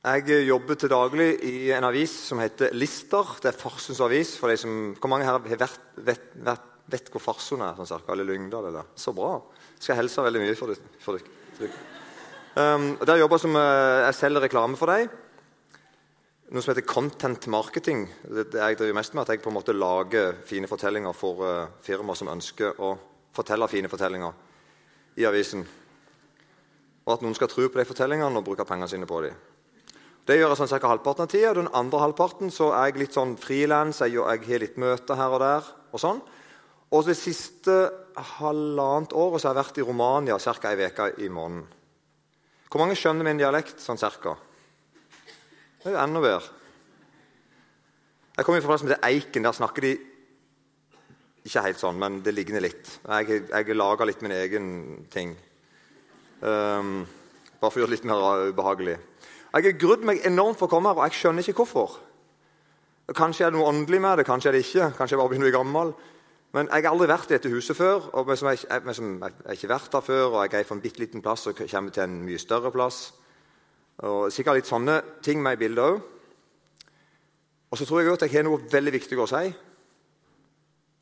Jeg 0.00 0.46
jobber 0.48 0.78
til 0.80 0.88
daglig 0.88 1.26
i 1.44 1.72
en 1.76 1.84
avis 1.84 2.12
som 2.30 2.38
heter 2.40 2.72
Lister. 2.72 3.34
Det 3.36 3.50
er 3.50 3.56
Farsons 3.60 3.98
avis. 4.00 4.38
for 4.38 4.48
de 4.48 4.56
som, 4.56 4.96
Hvor 4.98 5.08
mange 5.08 5.26
her 5.26 5.36
vet, 5.38 5.80
vet, 5.96 6.20
vet, 6.34 6.60
vet 6.88 7.10
hvor 7.10 7.20
Farsund 7.20 7.60
er? 7.60 7.74
sånn 7.76 7.86
cirka, 7.86 8.12
eller 8.12 8.24
Lyngdal? 8.24 8.64
Eller? 8.64 8.88
Så 8.96 9.12
bra. 9.12 9.42
Jeg 9.76 9.82
skal 9.84 9.96
helse 9.96 10.22
veldig 10.24 10.40
mye 10.40 10.56
for 10.56 10.72
dere. 10.72 11.68
Um, 12.56 12.96
der 12.96 13.20
jobber 13.20 13.36
jeg 13.36 13.40
som 13.44 13.54
uh, 13.54 14.06
jeg 14.06 14.14
selger 14.14 14.40
reklame 14.40 14.80
for 14.80 14.88
deg. 14.88 15.12
Noe 16.48 16.62
som 16.64 16.72
heter 16.72 16.88
content 16.88 17.46
marketing. 17.46 18.08
Det, 18.24 18.46
det 18.54 18.64
jeg 18.64 18.80
driver 18.80 18.96
mest 19.02 19.12
med 19.12 19.28
at 19.28 19.34
jeg 19.34 19.44
på 19.44 19.52
en 19.52 19.58
måte 19.58 19.76
lager 19.76 20.32
fine 20.48 20.66
fortellinger 20.66 21.12
for 21.12 21.44
uh, 21.44 21.68
firmaer 21.84 22.16
som 22.16 22.32
ønsker 22.32 22.80
å 22.80 22.94
fortelle 23.36 23.68
fine 23.68 23.92
fortellinger 23.92 24.32
i 25.20 25.28
avisen. 25.28 25.68
Og 27.04 27.14
at 27.18 27.20
noen 27.20 27.36
skal 27.36 27.52
tro 27.52 27.68
på 27.68 27.84
de 27.84 27.84
fortellingene 27.84 28.40
og 28.40 28.48
bruke 28.48 28.64
pengene 28.64 28.88
sine 28.88 29.04
på 29.04 29.20
dem. 29.28 29.36
Det 30.30 30.36
gjør 30.38 30.52
jeg 30.52 30.58
sånn 30.60 30.78
ca. 30.78 30.88
halvparten 30.92 31.24
av 31.24 31.30
tida. 31.32 31.54
Den 31.58 31.68
andre 31.74 32.00
halvparten 32.04 32.52
så 32.54 32.68
er 32.70 32.92
jeg 32.92 33.00
litt 33.00 33.16
sånn 33.16 33.32
frilans. 33.40 33.98
Jeg, 33.98 34.14
jeg, 34.14 34.42
har 34.46 34.62
litt 34.62 34.76
møter 34.78 35.18
her 35.18 35.32
og 35.34 35.40
der. 35.42 35.70
og 35.90 35.98
sånn. 35.98 36.20
Og 36.94 37.02
det 37.08 37.16
siste 37.18 37.74
halvannet 38.36 39.10
året 39.10 39.42
så 39.42 39.48
har 39.48 39.56
jeg 39.56 39.64
vært 39.64 39.80
i 39.82 39.86
Romania 39.88 40.36
ca. 40.38 40.70
ei 40.70 40.86
uke 40.86 41.08
i 41.18 41.32
måneden. 41.34 41.66
Hvor 42.70 42.78
mange 42.78 42.94
skjønner 42.94 43.26
min 43.26 43.42
dialekt 43.42 43.82
sånn 43.82 43.98
cirka? 43.98 44.36
Det 45.82 45.90
er 45.90 45.96
jo 45.96 46.02
enda 46.04 46.22
bedre. 46.22 46.54
Jeg 48.36 48.46
kommer 48.46 48.62
fra 48.62 48.70
plass 48.76 48.86
til 48.86 49.02
Eiken. 49.10 49.50
Der 49.50 49.58
snakker 49.58 49.88
de 49.88 49.92
ikke 51.42 51.66
helt 51.66 51.82
sånn, 51.82 51.98
men 51.98 52.22
det 52.22 52.38
ligner 52.38 52.62
litt. 52.62 53.00
Jeg 53.02 53.48
har 53.50 53.74
laga 53.74 54.06
litt 54.06 54.22
min 54.22 54.38
egen 54.38 54.72
ting. 55.10 55.34
Um, 56.38 57.00
bare 57.58 57.66
for 57.66 57.80
å 57.80 57.82
gjøre 57.82 57.96
det 57.96 57.98
litt 57.98 58.12
mer 58.14 58.46
ubehagelig. 58.54 59.00
Jeg 59.50 59.66
har 59.66 59.80
grudd 59.82 60.04
meg 60.06 60.22
enormt 60.28 60.60
for 60.60 60.68
å 60.68 60.70
komme 60.70 60.92
her, 60.92 61.00
og 61.00 61.08
jeg 61.08 61.18
skjønner 61.18 61.42
ikke 61.42 61.64
hvorfor. 61.64 61.96
Kanskje 63.18 63.48
er 63.48 63.50
det 63.50 63.58
noe 63.58 63.66
åndelig 63.66 63.98
med 64.02 64.20
det, 64.20 64.26
kanskje 64.28 64.52
er 64.52 64.54
det 64.54 64.62
ikke. 64.62 64.92
Kanskje 64.94 65.16
jeg 65.16 65.20
bare 65.20 65.32
begynner 65.32 65.48
å 65.48 65.50
bli 65.50 65.56
gammel. 65.56 65.92
Men 66.54 66.68
jeg 66.70 66.84
har 66.84 66.92
aldri 66.92 67.08
vært 67.10 67.30
i 67.30 67.34
dette 67.36 67.50
huset 67.50 67.78
før. 67.78 68.06
og 68.14 68.30
jeg, 68.30 68.38
jeg, 68.42 68.82
jeg, 68.86 68.94
jeg 68.94 69.32
har 69.46 69.58
ikke 69.58 69.72
vært 69.72 69.96
her 69.98 70.06
før, 70.06 70.24
og 70.28 70.38
jeg 70.44 70.60
er 70.60 70.68
fra 70.68 70.76
en 70.76 70.82
bitte 70.84 71.02
liten 71.02 71.22
plass 71.22 71.46
og 71.50 71.58
kommer 71.62 71.94
til 71.94 72.04
en 72.06 72.16
mye 72.26 72.38
større 72.42 72.70
plass. 72.74 73.02
Og 74.06 74.30
Sikkert 74.32 74.60
litt 74.60 74.70
sånne 74.70 75.00
ting 75.22 75.42
med 75.42 75.58
i 75.58 75.60
bildet 75.60 75.84
òg. 75.84 76.00
Og 77.70 77.78
så 77.78 77.86
tror 77.86 78.02
jeg 78.02 78.14
at 78.14 78.26
jeg 78.26 78.34
har 78.38 78.46
noe 78.46 78.62
veldig 78.70 78.94
viktig 78.94 79.18
å 79.18 79.28
si. 79.30 79.44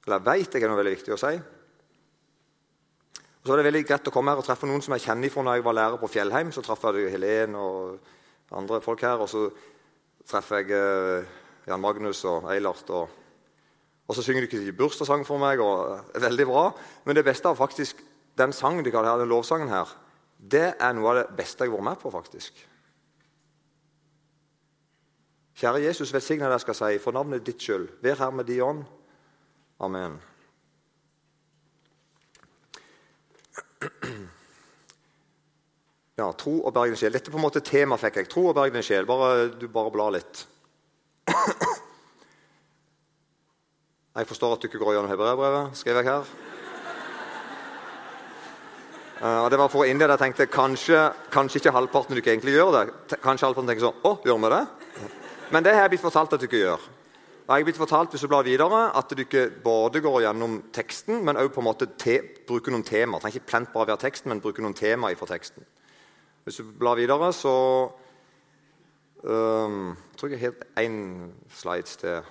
Eller 0.04 0.18
jeg 0.18 0.26
veit 0.26 0.56
jeg 0.56 0.64
har 0.64 0.72
noe 0.72 0.80
veldig 0.80 0.96
viktig 0.96 1.16
å 1.16 1.20
si. 1.20 1.36
Og 3.38 3.44
så 3.44 3.52
var 3.52 3.60
det 3.60 3.68
veldig 3.70 3.86
greit 3.88 4.08
å 4.08 4.12
komme 4.12 4.32
her 4.32 4.40
og 4.40 4.44
treffe 4.44 4.68
noen 4.68 4.84
som 4.84 4.96
jeg 4.96 5.06
kjenner 5.06 5.32
fra 5.32 5.44
når 5.44 5.58
jeg 5.58 5.64
var 5.68 5.76
lærer 5.78 6.00
på 6.00 6.10
Fjellheim. 6.12 6.52
Så 6.52 6.64
traff 6.64 6.84
jeg 6.90 7.12
Helen 7.14 7.56
og 7.56 8.16
andre 8.50 8.80
folk 8.80 9.02
her. 9.04 9.20
Og 9.20 9.28
så 9.28 9.48
treffer 10.28 10.62
jeg 10.62 10.76
eh, 10.76 11.38
Jan 11.68 11.80
Magnus 11.80 12.24
og 12.28 12.48
Eilert. 12.52 12.90
Og, 12.90 13.08
og 14.08 14.16
så 14.16 14.24
synger 14.24 14.46
de 14.46 14.50
ikke 14.50 14.76
bursdagssang 14.78 15.26
for 15.26 15.40
meg. 15.42 15.60
og 15.60 16.14
Veldig 16.14 16.46
bra. 16.48 16.70
Men 17.04 17.18
det 17.18 17.26
beste 17.28 17.48
av 17.48 17.60
faktisk 17.60 18.02
den 18.38 18.52
sangen 18.54 18.84
de 18.84 18.92
kaller 18.94 19.12
her, 19.12 19.22
den 19.22 19.32
lovsangen 19.32 19.72
her, 19.72 19.90
det 20.38 20.74
er 20.78 20.92
noe 20.94 21.10
av 21.10 21.16
det 21.18 21.36
beste 21.38 21.66
jeg 21.66 21.72
har 21.72 21.80
vært 21.80 21.90
med 21.90 22.02
på. 22.02 22.12
faktisk. 22.14 22.66
Kjære 25.58 25.82
Jesus, 25.82 26.12
velsigne 26.14 26.46
deg, 26.46 26.60
skal 26.62 26.76
jeg 26.76 27.00
si, 27.00 27.02
for 27.02 27.16
navnet 27.16 27.42
ditt 27.46 27.62
skyld. 27.62 27.88
Vær 28.02 28.20
her 28.22 28.30
med 28.30 28.46
din 28.46 28.62
ånd. 28.62 28.84
Amen. 29.82 30.20
Ja, 36.18 36.32
Tro 36.34 36.56
og 36.66 36.74
berg 36.74 36.96
sjel. 36.98 37.14
Dette 37.14 37.30
på 37.30 37.38
en 37.38 37.44
måte 37.44 37.62
tema 37.62 37.96
fikk 38.00 38.18
jeg. 38.18 38.28
Tro 38.32 38.48
og 38.50 38.56
berg 38.58 38.74
sjel. 38.82 39.06
Bare, 39.06 39.48
du 39.54 39.68
bare 39.70 39.92
blar 39.94 40.10
litt. 40.16 40.46
Jeg 44.18 44.26
forstår 44.26 44.56
at 44.56 44.62
du 44.62 44.66
ikke 44.66 44.80
går 44.82 44.96
gjennom 44.96 45.12
hebreerbrevet, 45.12 45.76
skriver 45.78 46.02
jeg 46.02 46.08
her. 46.10 46.30
Uh, 49.18 49.46
det 49.50 49.58
var 49.60 49.70
for 49.70 49.84
å 49.84 49.86
innlede. 49.86 50.16
Jeg 50.16 50.22
tenkte 50.24 50.48
kanskje, 50.50 51.04
kanskje 51.30 51.60
ikke 51.60 51.74
halvparten 51.76 52.16
du 52.16 52.22
ikke 52.22 52.32
egentlig 52.34 52.56
gjør 52.56 52.72
det. 52.74 52.82
Kanskje 53.22 53.46
halvparten 53.46 53.70
tenker 53.70 53.86
sånn 53.86 54.02
Å, 54.02 54.16
gjør 54.26 54.42
vi 54.42 54.50
det? 54.56 54.62
Men 55.54 55.66
det 55.66 55.76
har 55.76 55.86
jeg 55.86 55.94
blitt 55.94 56.06
fortalt 56.08 56.34
at 56.34 56.42
du 56.42 56.48
ikke 56.48 56.64
gjør. 56.64 56.82
Og 57.46 57.54
jeg 57.54 57.62
har 57.62 57.68
blitt 57.70 57.80
fortalt 57.80 58.12
hvis 58.12 58.26
du 58.26 58.30
blar 58.32 58.46
videre, 58.46 58.82
at 58.98 59.14
du 59.14 59.22
ikke 59.22 59.46
både 59.62 60.02
går 60.02 60.24
gjennom 60.26 60.58
teksten, 60.74 61.22
men 61.24 61.38
måte 61.64 61.86
bruker 62.48 62.74
noen 62.74 62.86
temaer. 62.86 63.22
Trenger 63.22 63.38
ikke 63.38 63.52
plent 63.54 63.70
bare 63.72 63.92
være 63.92 64.02
teksten, 64.02 64.34
men 64.34 64.42
bruker 64.42 64.66
noen 64.66 64.76
temaer 64.76 65.16
fra 65.16 65.30
teksten. 65.30 65.62
Hvis 66.44 66.60
du 66.60 66.72
blar 66.78 66.96
videre, 66.96 67.32
så 67.32 67.54
um, 69.22 69.96
tror 70.16 70.32
jeg 70.32 70.42
helt 70.42 70.64
én 70.80 70.98
slides 71.50 71.96
til. 72.00 72.22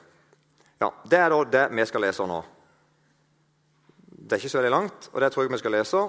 Ja, 0.82 0.90
Det 1.10 1.20
er 1.20 1.30
da 1.30 1.44
det 1.44 1.66
vi 1.76 1.86
skal 1.86 2.02
lese 2.02 2.28
nå. 2.28 2.42
Det 4.18 4.34
er 4.34 4.42
ikke 4.42 4.50
så 4.50 4.62
veldig 4.62 4.74
langt, 4.74 5.10
og 5.14 5.22
det 5.22 5.32
tror 5.32 5.44
jeg 5.44 5.52
vi 5.52 5.62
skal 5.62 5.72
lese. 5.72 6.02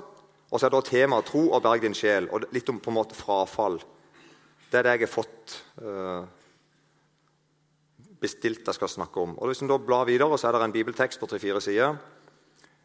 Og 0.50 0.60
så 0.60 0.66
er 0.66 0.70
det 0.70 0.84
temaet 0.84 1.24
'Tro 1.24 1.50
og 1.52 1.62
berg 1.62 1.82
din 1.82 1.94
sjel', 1.94 2.30
og 2.32 2.44
litt 2.52 2.68
om 2.68 2.80
på 2.80 2.90
en 2.90 2.94
måte 2.94 3.14
frafall. 3.14 3.78
Det 4.72 4.78
er 4.78 4.82
det 4.82 4.90
jeg 4.90 5.08
har 5.08 5.12
fått 5.12 5.62
uh, 5.82 6.24
bestilt 8.20 8.66
jeg 8.66 8.74
skal 8.74 8.88
snakke 8.88 9.20
om. 9.20 9.38
Og 9.38 9.46
Hvis 9.46 9.62
en 9.62 9.68
da 9.68 9.78
blar 9.78 10.04
videre, 10.04 10.38
så 10.38 10.48
er 10.48 10.52
det 10.52 10.62
en 10.64 10.72
bibeltekst 10.72 11.20
på 11.20 11.26
tre-fire 11.26 11.60
sider. 11.60 11.96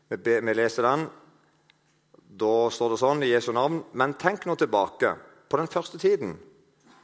Vi 0.10 0.54
leser 0.54 0.84
den. 0.84 1.10
Da 2.34 2.70
står 2.74 2.94
det 2.94 3.02
sånn 3.02 3.24
i 3.26 3.30
Jesu 3.30 3.52
navn 3.54 3.84
Men 3.94 4.16
tenk 4.18 4.48
nå 4.48 4.56
tilbake 4.58 5.14
på 5.52 5.60
den 5.60 5.70
første 5.70 6.00
tiden, 6.02 6.32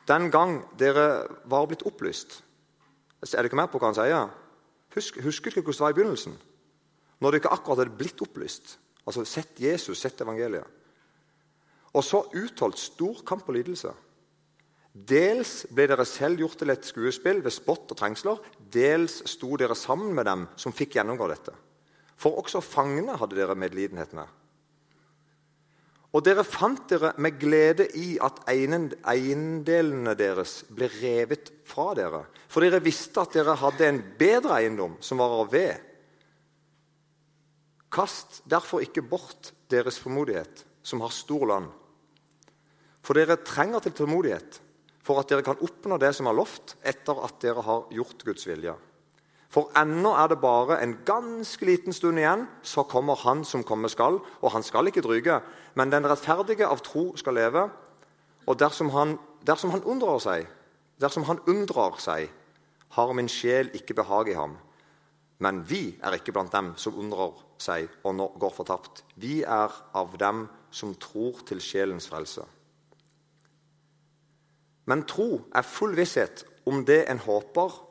den 0.09 0.31
gang 0.33 0.55
dere 0.79 1.27
var 1.45 1.67
blitt 1.69 1.83
opplyst. 1.85 2.39
Er 3.21 3.45
dere 3.45 3.59
med 3.59 3.69
på 3.69 3.77
hva 3.77 3.91
han 3.91 3.97
sier? 3.97 4.31
Husk, 4.95 5.19
husker 5.21 5.53
dere 5.53 5.61
hvordan 5.61 5.75
det 5.77 5.85
var 5.85 5.93
i 5.93 5.97
begynnelsen? 5.99 6.37
Når 7.21 7.29
dere 7.29 7.41
ikke 7.43 7.51
akkurat 7.53 7.83
hadde 7.83 7.97
blitt 7.99 8.23
opplyst. 8.25 8.79
Altså 9.05 9.21
sett 9.27 9.59
Jesus, 9.61 10.01
sett 10.01 10.23
evangeliet. 10.25 10.65
Og 11.93 12.01
så 12.05 12.23
utholdt 12.33 12.81
stor 12.81 13.21
kamp 13.27 13.45
og 13.49 13.59
lidelse. 13.59 13.93
Dels 14.93 15.67
ble 15.69 15.85
dere 15.91 16.05
selv 16.09 16.41
gjort 16.41 16.57
til 16.63 16.73
et 16.73 16.89
skuespill 16.89 17.43
ved 17.45 17.53
spott 17.53 17.93
og 17.93 18.01
trengsler. 18.01 18.41
Dels 18.57 19.21
sto 19.29 19.53
dere 19.61 19.77
sammen 19.77 20.15
med 20.17 20.25
dem 20.25 20.49
som 20.57 20.73
fikk 20.73 20.97
gjennomgå 20.97 21.29
dette. 21.29 21.53
For 22.17 22.41
også 22.41 22.65
fangene 22.65 23.17
hadde 23.21 23.37
dere 23.37 23.57
medlidenhet 23.57 24.17
med. 24.17 24.38
Og 26.09 26.23
dere 26.25 26.41
fant 26.47 26.87
dere 26.89 27.11
med 27.21 27.37
glede 27.37 27.85
i 27.99 28.15
at 28.23 28.39
eiendelene 28.49 30.15
deres 30.17 30.63
ble 30.73 30.87
revet 30.95 31.51
fra 31.69 31.91
dere. 31.97 32.23
For 32.49 32.65
dere 32.65 32.81
visste 32.81 33.21
at 33.21 33.35
dere 33.37 33.57
hadde 33.61 33.85
en 33.85 34.01
bedre 34.17 34.57
eiendom, 34.57 34.97
som 35.05 35.21
var 35.21 35.35
av 35.37 35.51
ved. 35.53 35.75
Kast 37.93 38.41
derfor 38.49 38.81
ikke 38.85 39.05
bort 39.05 39.51
deres 39.69 40.01
formodighet, 40.01 40.65
som 40.81 41.01
har 41.05 41.13
stor 41.13 41.45
land. 41.49 41.69
For 43.05 43.17
dere 43.17 43.37
trenger 43.45 43.85
til 43.85 43.93
tålmodighet, 44.01 44.59
for 45.05 45.21
at 45.21 45.29
dere 45.29 45.45
kan 45.45 45.61
oppnå 45.61 45.97
det 46.01 46.11
som 46.17 46.29
er 46.29 46.37
lovt, 46.37 46.75
etter 46.85 47.21
at 47.25 47.37
dere 47.41 47.63
har 47.65 47.85
gjort 47.93 48.25
Guds 48.25 48.49
vilje. 48.49 48.73
For 49.49 49.71
ennå 49.77 50.11
er 50.13 50.27
det 50.29 50.41
bare 50.43 50.77
en 50.83 50.93
ganske 51.05 51.65
liten 51.65 51.93
stund 51.93 52.19
igjen, 52.21 52.45
så 52.61 52.83
kommer 52.83 53.15
Han 53.15 53.43
som 53.45 53.63
komme 53.63 53.89
skal. 53.89 54.19
Og 54.41 54.51
han 54.51 54.63
skal 54.63 54.87
ikke 54.87 55.01
dryge, 55.01 55.41
men 55.73 55.89
den 55.89 56.05
rettferdige 56.05 56.67
av 56.67 56.83
tro 56.85 57.15
skal 57.17 57.33
leve. 57.33 57.69
Og 58.45 58.59
dersom 58.59 58.89
han, 58.89 59.17
dersom 59.47 59.71
han 59.71 59.83
undrer 59.83 60.19
seg, 60.19 60.47
dersom 61.01 61.23
han 61.23 61.39
undrer 61.47 61.97
seg, 61.97 62.29
har 62.89 63.13
min 63.13 63.29
sjel 63.29 63.69
ikke 63.73 63.93
behag 63.93 64.29
i 64.29 64.37
ham. 64.37 64.57
Men 65.39 65.63
vi 65.65 65.97
er 66.03 66.13
ikke 66.13 66.33
blant 66.35 66.53
dem 66.53 66.73
som 66.77 66.97
undrer 66.99 67.33
seg 67.57 67.89
og 68.03 68.15
nå 68.15 68.29
går 68.39 68.53
fortapt. 68.53 69.03
Vi 69.15 69.41
er 69.41 69.73
av 69.95 70.17
dem 70.19 70.47
som 70.71 70.93
tror 70.95 71.41
til 71.47 71.61
sjelens 71.61 72.09
frelse. 72.11 72.45
Men 74.85 75.05
tro 75.09 75.45
er 75.55 75.65
full 75.65 75.95
visshet 75.97 76.43
om 76.69 76.83
det 76.85 77.05
en 77.09 77.21
håper 77.21 77.88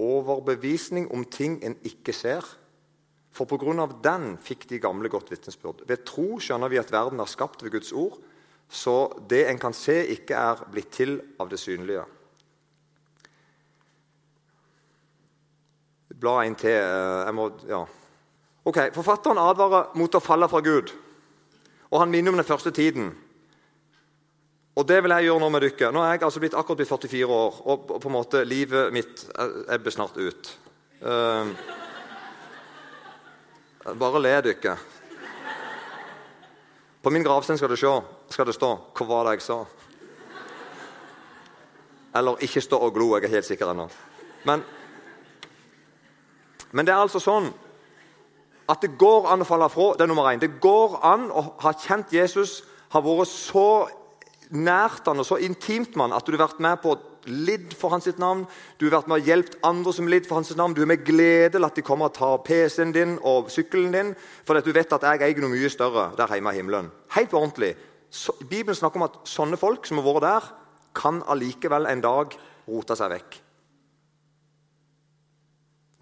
overbevisning 0.00 1.10
om 1.12 1.24
ting 1.24 1.58
en 1.64 1.76
ikke 1.86 2.14
ser. 2.16 2.46
For 3.32 3.48
pga. 3.48 3.86
den 4.04 4.36
fikk 4.38 4.68
de 4.68 4.78
gamle 4.78 5.08
godt 5.08 5.30
vitnesbyrd. 5.30 5.86
Ved 5.88 6.04
tro 6.04 6.38
skjønner 6.38 6.68
vi 6.68 6.78
at 6.78 6.92
verden 6.92 7.20
er 7.20 7.30
skapt 7.30 7.62
ved 7.62 7.70
Guds 7.70 7.92
ord, 7.92 8.18
så 8.68 9.12
det 9.28 9.48
en 9.48 9.58
kan 9.58 9.72
se, 9.72 10.06
ikke 10.06 10.34
er 10.34 10.64
blitt 10.70 10.92
til 10.92 11.20
av 11.40 11.48
det 11.48 11.58
synlige. 11.60 12.04
Bla 16.22 16.44
en 16.44 16.54
til. 16.54 16.70
Eh, 16.70 17.24
jeg 17.26 17.34
må, 17.34 17.50
ja. 17.68 17.82
Ok, 18.64 18.78
Forfatteren 18.94 19.40
advarer 19.42 19.96
mot 19.98 20.14
å 20.14 20.22
falle 20.22 20.48
fra 20.48 20.60
Gud. 20.60 20.92
Og 21.90 22.00
han 22.00 22.10
minner 22.12 22.32
om 22.32 22.38
den 22.38 22.46
første 22.46 22.70
tiden. 22.70 23.10
Og 24.72 24.88
det 24.88 25.02
vil 25.04 25.12
jeg 25.12 25.28
gjøre 25.28 25.40
nå 25.42 25.48
med 25.52 25.66
dere. 25.66 25.92
Nå 25.92 26.00
er 26.00 26.14
jeg 26.14 26.24
altså 26.24 26.40
blitt 26.40 26.56
akkurat 26.56 26.80
blitt 26.80 26.88
44 26.88 27.28
år, 27.28 27.60
og 27.68 27.90
på 27.92 28.08
en 28.08 28.14
måte 28.14 28.44
livet 28.48 28.92
mitt 28.94 29.26
ebber 29.68 29.92
snart 29.92 30.16
ut. 30.16 30.52
Uh, 31.02 31.52
bare 34.00 34.22
le 34.22 34.32
dere. 34.48 34.76
På 37.02 37.10
min 37.10 37.24
gravstein 37.24 37.58
skal, 37.58 37.76
skal 38.30 38.46
det 38.46 38.54
stå 38.54 38.78
'Hva 38.94 39.06
var 39.06 39.24
det 39.24 39.30
jeg 39.32 39.42
sa?' 39.42 39.64
Eller 42.14 42.36
ikke 42.40 42.60
stå 42.60 42.78
og 42.78 42.94
glo. 42.94 43.16
Jeg 43.16 43.24
er 43.24 43.28
helt 43.28 43.44
sikker 43.44 43.70
ennå. 43.70 43.88
Men, 44.44 44.64
men 46.72 46.86
det 46.86 46.92
er 46.92 47.00
altså 47.00 47.18
sånn 47.18 47.52
at 48.68 48.80
det 48.82 48.98
går 48.98 49.26
an 49.32 49.40
å 49.40 49.44
falle 49.44 49.68
fra. 49.68 49.92
Det 49.96 50.04
er 50.04 50.06
nummer 50.06 50.28
én. 50.28 50.40
Det 50.40 50.60
går 50.60 51.00
an 51.02 51.30
å 51.30 51.54
ha 51.58 51.72
kjent 51.72 52.12
Jesus, 52.12 52.64
ha 52.92 53.00
vært 53.00 53.28
så 53.28 53.88
nært 54.52 55.08
han 55.08 55.22
og 55.22 55.26
så 55.26 55.38
intimt 55.42 55.96
med 55.96 56.08
han 56.08 56.16
at 56.16 56.28
du 56.28 56.34
har 56.36 56.44
vært 56.46 56.62
med 56.62 56.80
på 56.82 56.94
lidd 57.30 57.74
for 57.78 57.94
hans 57.94 58.08
navn. 58.18 58.44
Du 58.78 58.88
har 58.88 58.98
vært 58.98 59.10
med 59.10 59.22
og 59.22 59.28
hjulpet 59.30 59.58
andre 59.66 59.92
som 59.94 60.08
lidd 60.10 60.26
for 60.28 60.40
hans 60.40 60.50
navn. 60.58 60.74
Du 60.74 60.82
har 60.82 60.90
med 60.90 61.04
glede 61.06 61.60
latt 61.60 61.78
de 61.78 61.84
komme 61.86 62.08
og 62.08 62.16
ta 62.16 62.34
PC-en 62.42 62.94
din 62.94 63.16
og 63.18 63.50
sykkelen 63.52 63.94
din, 63.94 64.12
fordi 64.46 64.64
du 64.66 64.72
vet 64.74 64.92
at 64.92 65.06
jeg 65.06 65.22
eier 65.22 65.42
noe 65.42 65.54
mye 65.54 65.70
større 65.72 66.10
der 66.18 66.34
hjemme 66.34 66.52
i 66.52 66.58
himmelen. 66.60 66.90
Helt 67.16 67.34
ordentlig. 67.34 67.74
Så, 68.12 68.34
Bibelen 68.42 68.76
snakker 68.76 69.00
om 69.00 69.06
at 69.08 69.20
sånne 69.28 69.56
folk 69.60 69.86
som 69.88 70.02
har 70.02 70.08
vært 70.08 70.26
der, 70.26 70.50
kan 70.92 71.22
allikevel 71.32 71.86
en 71.88 72.02
dag 72.04 72.34
rote 72.68 72.96
seg 72.98 73.14
vekk. 73.14 73.38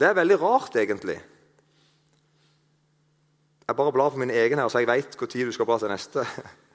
Det 0.01 0.09
er 0.09 0.17
veldig 0.17 0.39
rart, 0.41 0.75
egentlig. 0.81 1.21
Jeg 3.69 3.77
bare 3.79 3.93
blar 3.95 4.11
for 4.11 4.19
min 4.19 4.33
egen 4.35 4.59
her, 4.59 4.73
så 4.73 4.81
jeg 4.83 4.89
veit 4.91 5.15
når 5.15 5.31
du 5.47 5.53
skal 5.55 5.69
bla 5.69 5.77
til 5.79 5.93
neste. 5.93 6.25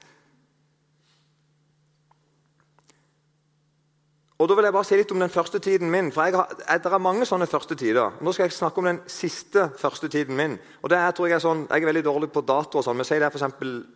Og 4.36 4.48
da 4.48 4.56
vil 4.56 4.66
jeg 4.68 4.74
bare 4.76 4.84
si 4.84 4.96
litt 4.98 5.12
om 5.14 5.22
den 5.22 5.32
første 5.32 5.58
tiden 5.64 5.90
min. 5.90 6.10
for 6.12 6.20
har, 6.20 6.48
Det 6.52 6.92
er 6.92 6.98
mange 6.98 7.24
sånne 7.24 7.46
første 7.46 7.74
tider. 7.74 8.12
Nå 8.20 8.32
skal 8.32 8.44
jeg 8.44 8.52
snakke 8.52 8.78
om 8.78 8.84
den 8.84 9.00
siste 9.06 9.70
første 9.78 10.08
tiden 10.08 10.36
min. 10.36 10.58
Og 10.82 10.90
det 10.90 10.98
er, 10.98 11.10
tror 11.10 11.26
Jeg 11.26 11.36
er 11.36 11.40
sånn, 11.40 11.66
jeg 11.70 11.82
er 11.82 11.86
veldig 11.86 12.04
dårlig 12.04 12.32
på 12.32 12.44
dato, 12.44 12.78
og 12.78 12.84
sånn, 12.84 12.96
men 12.96 13.04
si 13.04 13.14
det 13.14 13.22
er 13.24 13.30
for 13.30 13.48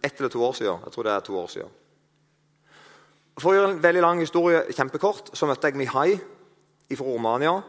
ett 0.02 0.20
eller 0.20 0.30
to 0.30 0.40
år 0.40 0.52
siden. 0.52 0.78
Jeg 0.84 0.92
tror 0.92 1.04
det 1.04 1.12
er 1.12 1.20
to 1.20 1.36
år 1.36 1.46
siden. 1.46 1.68
For 3.38 3.52
å 3.52 3.54
gjøre 3.54 3.70
en 3.70 3.82
veldig 3.82 4.00
lang 4.00 4.20
historie 4.20 4.64
kjempekort, 4.72 5.30
så 5.36 5.46
møtte 5.46 5.68
jeg 5.68 5.76
Mihai 5.76 6.20
fra 6.96 7.04
Romania. 7.04 7.62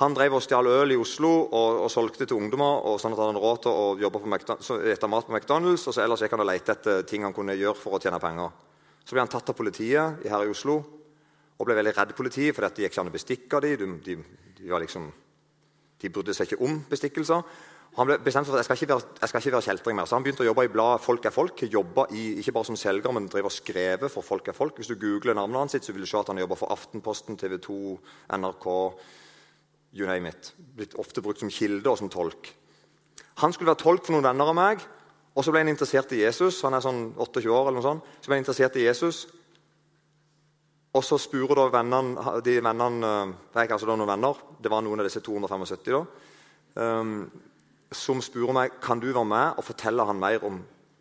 Han 0.00 0.14
drev 0.14 0.34
og 0.34 0.42
stjal 0.42 0.66
øl 0.66 0.92
i 0.92 0.96
Oslo 0.96 1.48
og, 1.52 1.82
og 1.84 1.90
solgte 1.90 2.24
til 2.24 2.36
ungdommer. 2.36 2.80
og 2.86 3.00
sånn 3.00 3.12
at 3.12 3.18
han 3.18 3.34
hadde 3.34 3.44
råd 3.44 3.62
til 3.62 3.72
å 3.72 3.98
jobbe 3.98 4.18
på 4.20 4.28
mat 4.28 5.26
på 5.26 5.32
McDonald's, 5.32 5.86
og 5.86 5.94
så 5.94 6.02
ellers 6.02 6.20
gikk 6.22 6.32
han 6.32 6.40
og 6.40 6.46
lette 6.46 6.72
etter 6.72 7.02
ting 7.02 7.24
han 7.24 7.34
kunne 7.34 7.56
gjøre 7.58 7.76
for 7.76 7.98
å 7.98 8.00
tjene 8.00 8.20
penger. 8.20 8.50
Så 9.04 9.12
ble 9.12 9.20
han 9.20 9.28
tatt 9.28 9.50
av 9.50 9.56
politiet 9.56 10.24
her 10.24 10.44
i 10.44 10.48
Oslo 10.48 10.97
og 11.58 11.66
ble 11.66 11.74
veldig 11.78 11.94
redd 11.96 12.14
politiet, 12.14 12.54
for 12.54 12.64
det 12.64 12.84
gikk 12.84 12.92
ikke 12.92 13.02
an 13.02 13.10
å 13.10 13.14
bestikke 13.14 13.60
dem. 13.64 13.96
De, 14.04 14.14
de, 14.60 14.70
liksom, 14.84 15.08
de, 15.98 16.10
brydde 16.14 16.36
seg 16.36 16.46
ikke 16.48 16.62
om 16.64 16.78
bestikkelser. 16.90 17.42
Han 17.98 18.06
ble 18.06 18.18
bestemt 18.22 18.46
for 18.46 18.54
at 18.54 18.62
jeg 18.62 18.68
skal 18.68 18.78
ikke 18.78 18.92
være, 18.92 19.14
jeg 19.18 19.30
skal 19.30 19.42
ikke 19.42 19.54
være 19.56 19.66
kjeltring 19.66 19.96
mer. 19.98 20.06
Så 20.06 20.14
han 20.14 20.26
begynte 20.26 20.44
å 20.44 20.46
jobbe 20.46 20.66
i 20.68 20.70
bladet 20.70 21.02
Folk 21.02 21.24
er 21.26 21.34
folk. 21.34 21.64
Jobba 21.66 22.04
ikke 22.14 22.54
bare 22.54 22.68
som 22.68 22.78
selger, 22.78 23.14
men 23.16 23.26
drev 23.32 23.48
og 23.48 23.54
skrevet 23.54 24.12
for 24.12 24.26
Folk 24.26 24.52
er 24.52 24.54
folk. 24.54 24.78
Hvis 24.78 24.92
du 24.92 25.00
googler 25.00 25.34
navnet 25.34 25.64
hans, 25.64 25.74
så 25.82 25.94
vil 25.94 26.06
du 26.06 26.10
se 26.10 26.20
at 26.20 26.30
han 26.30 26.38
jobber 26.38 26.60
for 26.60 26.70
Aftenposten, 26.74 27.40
TV 27.40 27.58
2, 27.64 27.80
NRK 28.38 28.68
You 29.96 30.06
name 30.06 30.28
it. 30.28 30.52
Blitt 30.76 30.94
ofte 31.00 31.24
brukt 31.24 31.40
som 31.40 31.50
kilde 31.50 31.88
og 31.90 31.98
som 31.98 32.10
tolk. 32.12 32.52
Han 33.42 33.54
skulle 33.54 33.72
være 33.72 33.80
tolk 33.80 34.04
for 34.04 34.14
noen 34.14 34.26
venner 34.28 34.50
av 34.52 34.56
meg, 34.58 34.82
og 35.32 35.44
så 35.46 35.54
ble 35.54 35.62
han 35.62 35.72
interessert 35.72 36.12
i 36.12 36.20
Jesus. 36.20 36.60
Han 36.66 36.76
er 36.76 36.84
sånn 36.84 37.00
28 37.16 37.48
år 37.48 37.70
eller 37.70 37.78
noe 37.78 37.86
sånt. 37.86 38.08
Så 38.20 38.28
ble 38.28 38.36
han 38.36 38.44
interessert 38.44 38.76
i 38.76 38.84
Jesus, 38.84 39.24
og 40.98 41.04
så 41.06 41.18
spurte 41.20 41.56
da 41.58 41.68
vennene, 41.72 42.40
de 42.44 42.56
vennene 42.64 43.12
Jeg 43.54 43.70
altså 43.70 43.86
da 43.86 43.96
noen 43.96 44.10
venner, 44.10 44.40
det 44.58 44.72
var 44.72 44.82
noen 44.82 45.02
av 45.02 45.06
disse 45.06 45.22
275 45.24 45.94
da, 45.94 46.02
um, 46.82 47.12
som 47.94 48.20
spurte 48.24 48.56
meg 48.56 48.80
kan 48.82 49.00
du 49.00 49.08
være 49.12 49.28
med 49.28 49.60
og 49.60 49.66
fortelle 49.66 50.04
han 50.04 50.18
mer 50.18 50.44
om 50.46 50.58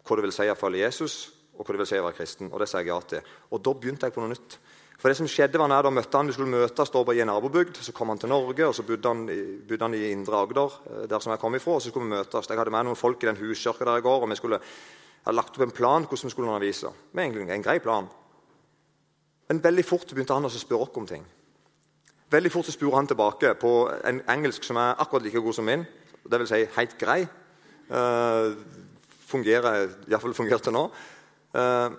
hva 0.08 0.18
det 0.18 0.28
vil 0.28 0.36
si 0.36 0.48
å 0.48 0.56
følge 0.56 0.86
Jesus 0.86 1.18
og 1.58 1.66
hva 1.66 1.74
det 1.74 1.82
vil 1.82 1.90
si 1.90 2.00
å 2.00 2.06
være 2.06 2.18
kristen. 2.20 2.50
Og 2.54 2.62
det 2.62 2.68
sa 2.70 2.80
jeg 2.80 2.92
ja 2.92 2.98
til. 3.02 3.30
Og 3.50 3.62
da 3.66 3.74
begynte 3.74 4.08
jeg 4.08 4.14
på 4.14 4.22
noe 4.22 4.30
nytt. 4.30 4.60
For 4.98 5.10
det 5.10 5.18
som 5.20 5.30
skjedde 5.30 5.60
var 5.62 5.72
jeg 5.74 5.86
da 5.86 5.92
møtte 5.94 6.18
han, 6.18 6.30
Vi 6.30 6.34
skulle 6.34 6.54
møtes 6.54 6.94
da 6.94 7.02
i 7.14 7.22
en 7.22 7.28
nabobygd. 7.30 7.82
Så 7.82 7.94
kom 7.94 8.10
han 8.10 8.22
til 8.22 8.30
Norge, 8.30 8.68
og 8.68 8.76
så 8.76 8.86
bodde 8.86 9.10
han, 9.10 9.26
bodde 9.68 9.84
han 9.84 9.98
i 9.98 10.12
Indre 10.12 10.38
Agder, 10.38 10.78
eh, 10.86 11.08
der 11.10 11.20
som 11.20 11.32
jeg 11.32 11.40
kom 11.40 11.56
ifra. 11.56 11.74
og 11.74 11.82
så 11.82 11.90
skulle 11.90 12.06
vi 12.06 12.16
møtes. 12.16 12.50
Jeg 12.50 12.58
hadde 12.58 12.72
med 12.72 12.86
noen 12.86 12.96
folk 12.96 13.24
i 13.24 13.28
den 13.28 13.42
huskirka 13.42 13.86
der 13.86 13.98
i 13.98 14.02
går, 14.02 14.22
og 14.22 14.30
vi 14.30 14.36
skulle 14.36 14.62
hadde 15.26 15.36
lagt 15.36 15.58
opp 15.58 15.66
en 15.66 15.72
plan 15.72 16.06
hvordan 16.06 16.24
vi 16.24 16.30
skulle 16.30 16.48
undervise. 16.48 16.94
Med 17.14 17.26
egentlig 17.26 17.50
en 17.54 17.64
grei 17.64 17.80
plan. 17.80 18.08
Men 19.48 19.64
veldig 19.64 19.86
fort 19.88 20.10
begynte 20.12 20.36
han 20.36 20.48
å 20.48 20.52
spørre 20.52 20.88
oss 20.88 21.00
om 21.00 21.08
ting. 21.08 21.24
Veldig 22.32 22.52
fort 22.52 22.68
så 22.68 22.74
spurte 22.76 23.00
han 23.00 23.08
tilbake 23.08 23.54
på 23.60 23.72
en 24.10 24.20
engelsk 24.28 24.66
som 24.68 24.80
er 24.82 24.98
akkurat 25.00 25.24
like 25.24 25.40
god 25.40 25.56
som 25.56 25.66
min. 25.68 25.86
Det 26.28 26.40
vil 26.42 26.50
si 26.50 26.66
helt 26.76 26.98
grei. 27.00 27.22
Uh, 27.88 28.52
fungerer, 29.30 29.88
Iallfall 30.10 30.36
fungerte 30.36 30.74
nå. 30.76 30.90
Uh, 31.56 31.96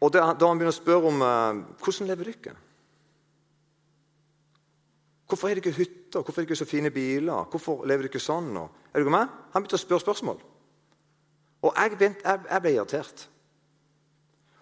og 0.00 0.12
da, 0.14 0.30
da 0.32 0.48
han 0.48 0.56
begynner 0.56 0.72
å 0.72 0.78
spørre 0.78 1.10
om 1.10 1.20
uh, 1.20 1.60
hvordan 1.84 2.08
lever 2.08 2.30
dere? 2.30 2.56
Hvorfor 5.28 5.50
er 5.50 5.58
det 5.58 5.66
ikke 5.66 5.76
hytter? 5.76 6.24
Hvorfor 6.24 6.40
er 6.40 6.46
det 6.46 6.48
ikke 6.48 6.62
så 6.62 6.70
fine 6.70 6.90
biler? 6.90 7.44
Hvorfor 7.52 7.84
lever 7.86 8.08
dere 8.08 8.22
sånn? 8.24 8.48
Og, 8.56 8.80
er 8.94 9.04
dere 9.04 9.12
med? 9.12 9.36
Han 9.52 9.60
begynte 9.60 9.76
å 9.76 9.84
spørre 9.84 10.06
spørsmål. 10.06 10.40
Og 11.68 11.76
jeg, 11.76 12.00
jeg, 12.00 12.40
jeg 12.48 12.64
ble 12.64 12.72
irritert. 12.72 13.28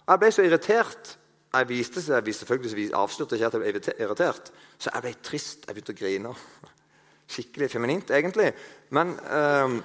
Jeg 0.03 0.21
ble 0.25 0.35
så 0.35 0.43
irritert 0.43 1.15
jeg 1.49 1.69
viste 1.69 2.03
seg, 2.05 2.27
jeg 2.27 2.35
selvfølgelig 2.35 2.91
avslørte 2.97 3.37
ikke 3.39 3.49
at 3.49 3.55
jeg 3.57 3.75
ble 3.75 3.95
irritert, 4.05 4.51
så 4.79 4.91
jeg 4.93 5.05
ble 5.05 5.15
trist. 5.25 5.65
Jeg 5.67 5.77
begynte 5.77 5.95
å 5.95 5.99
grine. 5.99 6.35
Skikkelig 7.33 7.71
feminint, 7.73 8.11
egentlig. 8.13 8.51
Men 8.93 9.15
um, 9.17 9.79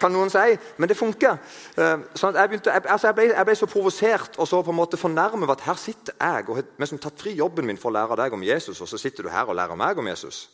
kan 0.00 0.12
noen 0.12 0.32
si. 0.32 0.56
Men 0.80 0.90
det 0.90 0.96
funker. 0.98 1.38
Um, 1.76 2.06
sånn 2.16 2.36
jeg, 2.36 2.50
begynte, 2.50 2.72
jeg, 2.72 2.86
altså 2.88 3.10
jeg, 3.10 3.18
ble, 3.18 3.28
jeg, 3.32 3.48
ble, 3.48 3.56
så 3.60 3.68
provosert 3.70 4.40
og 4.40 4.48
så 4.48 4.60
på 4.64 4.72
en 4.72 4.80
måte 4.80 5.00
fornærmet 5.00 5.54
at 5.54 5.64
her 5.68 5.80
sitter 5.80 6.16
jeg 6.16 6.48
og 6.48 6.58
har 6.60 6.66
liksom 6.80 7.00
tatt 7.04 7.20
fri 7.20 7.36
jobben 7.38 7.68
min 7.68 7.80
for 7.80 7.92
å 7.92 7.96
lære 7.98 8.18
deg 8.24 8.36
om 8.36 8.44
Jesus, 8.44 8.80
og 8.80 8.90
så 8.90 9.00
sitter 9.00 9.26
du 9.26 9.32
her 9.32 9.48
og 9.48 9.58
lærer 9.60 9.80
meg 9.80 10.00
om 10.00 10.08
Jesus. 10.08 10.46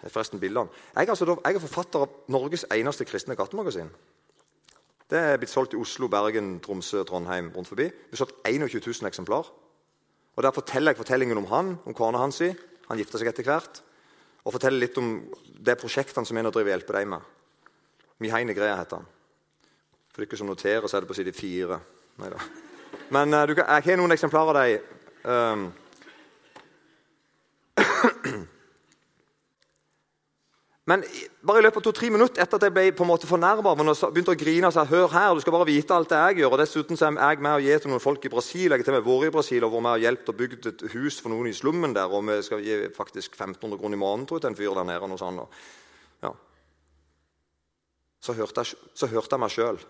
Det 0.00 0.10
er 0.10 0.12
forresten 0.12 0.40
bildene. 0.40 0.72
Jeg, 0.96 1.08
altså, 1.08 1.36
jeg 1.36 1.56
er 1.56 1.64
forfatter 1.64 2.04
av 2.04 2.18
Norges 2.32 2.66
eneste 2.72 3.06
kristne 3.08 3.36
gattemagasin. 3.38 3.92
Det 5.10 5.20
er 5.20 5.36
blitt 5.36 5.52
solgt 5.52 5.74
i 5.76 5.80
Oslo, 5.80 6.08
Bergen, 6.08 6.58
Tromsø, 6.64 7.02
Trondheim 7.04 7.50
rundt 7.54 7.68
forbi. 7.68 7.90
Vi 7.90 8.16
har 8.16 8.22
solgt 8.22 8.38
21 8.48 8.80
000 8.80 9.10
eksemplar. 9.10 9.50
Og 10.36 10.42
Der 10.42 10.50
forteller 10.50 10.90
jeg 10.92 10.96
fortellingen 10.96 11.38
om 11.38 11.44
han, 11.46 11.78
om 11.84 11.94
kona 11.94 12.18
hans. 12.18 12.40
Han 12.88 12.98
gifta 12.98 13.18
seg 13.18 13.28
etter 13.30 13.46
hvert. 13.46 13.82
Og 14.44 14.56
forteller 14.56 14.80
litt 14.80 14.98
om 14.98 15.16
det 15.64 15.78
prosjektet 15.80 16.26
som 16.26 16.36
er 16.36 16.48
å 16.48 16.52
drive 16.52 16.72
og 16.72 16.74
hjelpe 16.74 16.96
deg 16.96 17.08
med. 17.08 17.20
Mihaine 18.20 18.56
Grea 18.56 18.76
heter 18.80 19.02
han. 19.02 19.06
For 20.14 20.24
dere 20.24 20.38
som 20.38 20.48
noterer, 20.48 20.88
så 20.88 20.96
er 20.96 21.04
det 21.04 21.10
på 21.10 21.16
side 21.18 21.32
fire. 21.36 21.80
Neida. 22.22 22.40
Men 23.10 23.34
uh, 23.34 23.46
kan, 23.54 23.66
jeg 23.66 23.86
har 23.88 23.98
noen 23.98 24.14
eksemplarer 24.14 24.58
av 24.60 24.60
dem. 24.60 24.92
Um, 25.24 25.64
Men 30.84 31.00
bare 31.40 31.62
i 31.62 31.64
løpet 31.64 31.80
av 31.80 31.84
to-tre 31.86 32.10
minutter 32.12 32.42
etter 32.44 32.58
at 32.58 32.64
jeg 32.66 32.72
ble 32.76 32.82
på 32.92 33.06
en 33.06 33.08
måte 33.08 33.28
fornærma 33.28 33.72
begynte 33.72 34.34
å 34.34 34.36
grine 34.36 34.68
og 34.68 34.74
sa 34.76 34.82
hør 34.84 35.06
her, 35.14 35.30
du 35.32 35.40
skal 35.40 35.54
bare 35.54 35.68
vite 35.70 35.96
alt 35.96 36.10
det 36.12 36.18
jeg 36.18 36.42
gjør. 36.42 36.52
og 36.52 36.60
Dessuten 36.60 37.00
så 37.00 37.08
er 37.08 37.16
jeg 37.32 37.40
med 37.46 37.56
og 37.56 37.64
gir 37.64 37.80
til 37.80 37.92
noen 37.92 38.02
folk 38.04 38.26
i 38.28 38.32
Brasil. 38.34 38.74
Jeg 38.74 38.84
har 38.84 38.98
vært 39.06 39.30
i 39.30 39.32
Brasil 39.32 39.64
og 39.64 39.72
vært 39.72 39.86
med 39.86 39.96
og 39.96 40.04
hjulpet 40.04 40.32
og 40.34 40.36
bygd 40.42 40.68
et 40.68 40.84
hus 40.92 41.22
for 41.24 41.32
noen 41.32 41.48
i 41.48 41.54
slummen 41.56 41.96
der. 41.96 42.12
Og 42.12 42.28
vi 42.28 42.36
skal 42.44 42.60
gi 42.60 42.76
faktisk 42.92 43.32
1500 43.32 43.80
kroner 43.80 43.96
i 43.96 44.02
måneden 44.02 44.28
tror 44.28 44.42
jeg, 44.42 44.44
til 44.44 44.52
en 44.52 44.58
fyr 44.60 44.76
der 44.76 44.88
nede. 44.90 45.08
og 45.08 45.18
sånt. 45.18 45.56
Ja. 46.26 46.34
så, 48.20 48.36
hørte 48.36 48.60
jeg, 48.60 48.76
så 48.92 49.08
hørte 49.08 49.32
jeg 49.32 49.40
meg 49.40 49.56
sjøl 49.56 49.80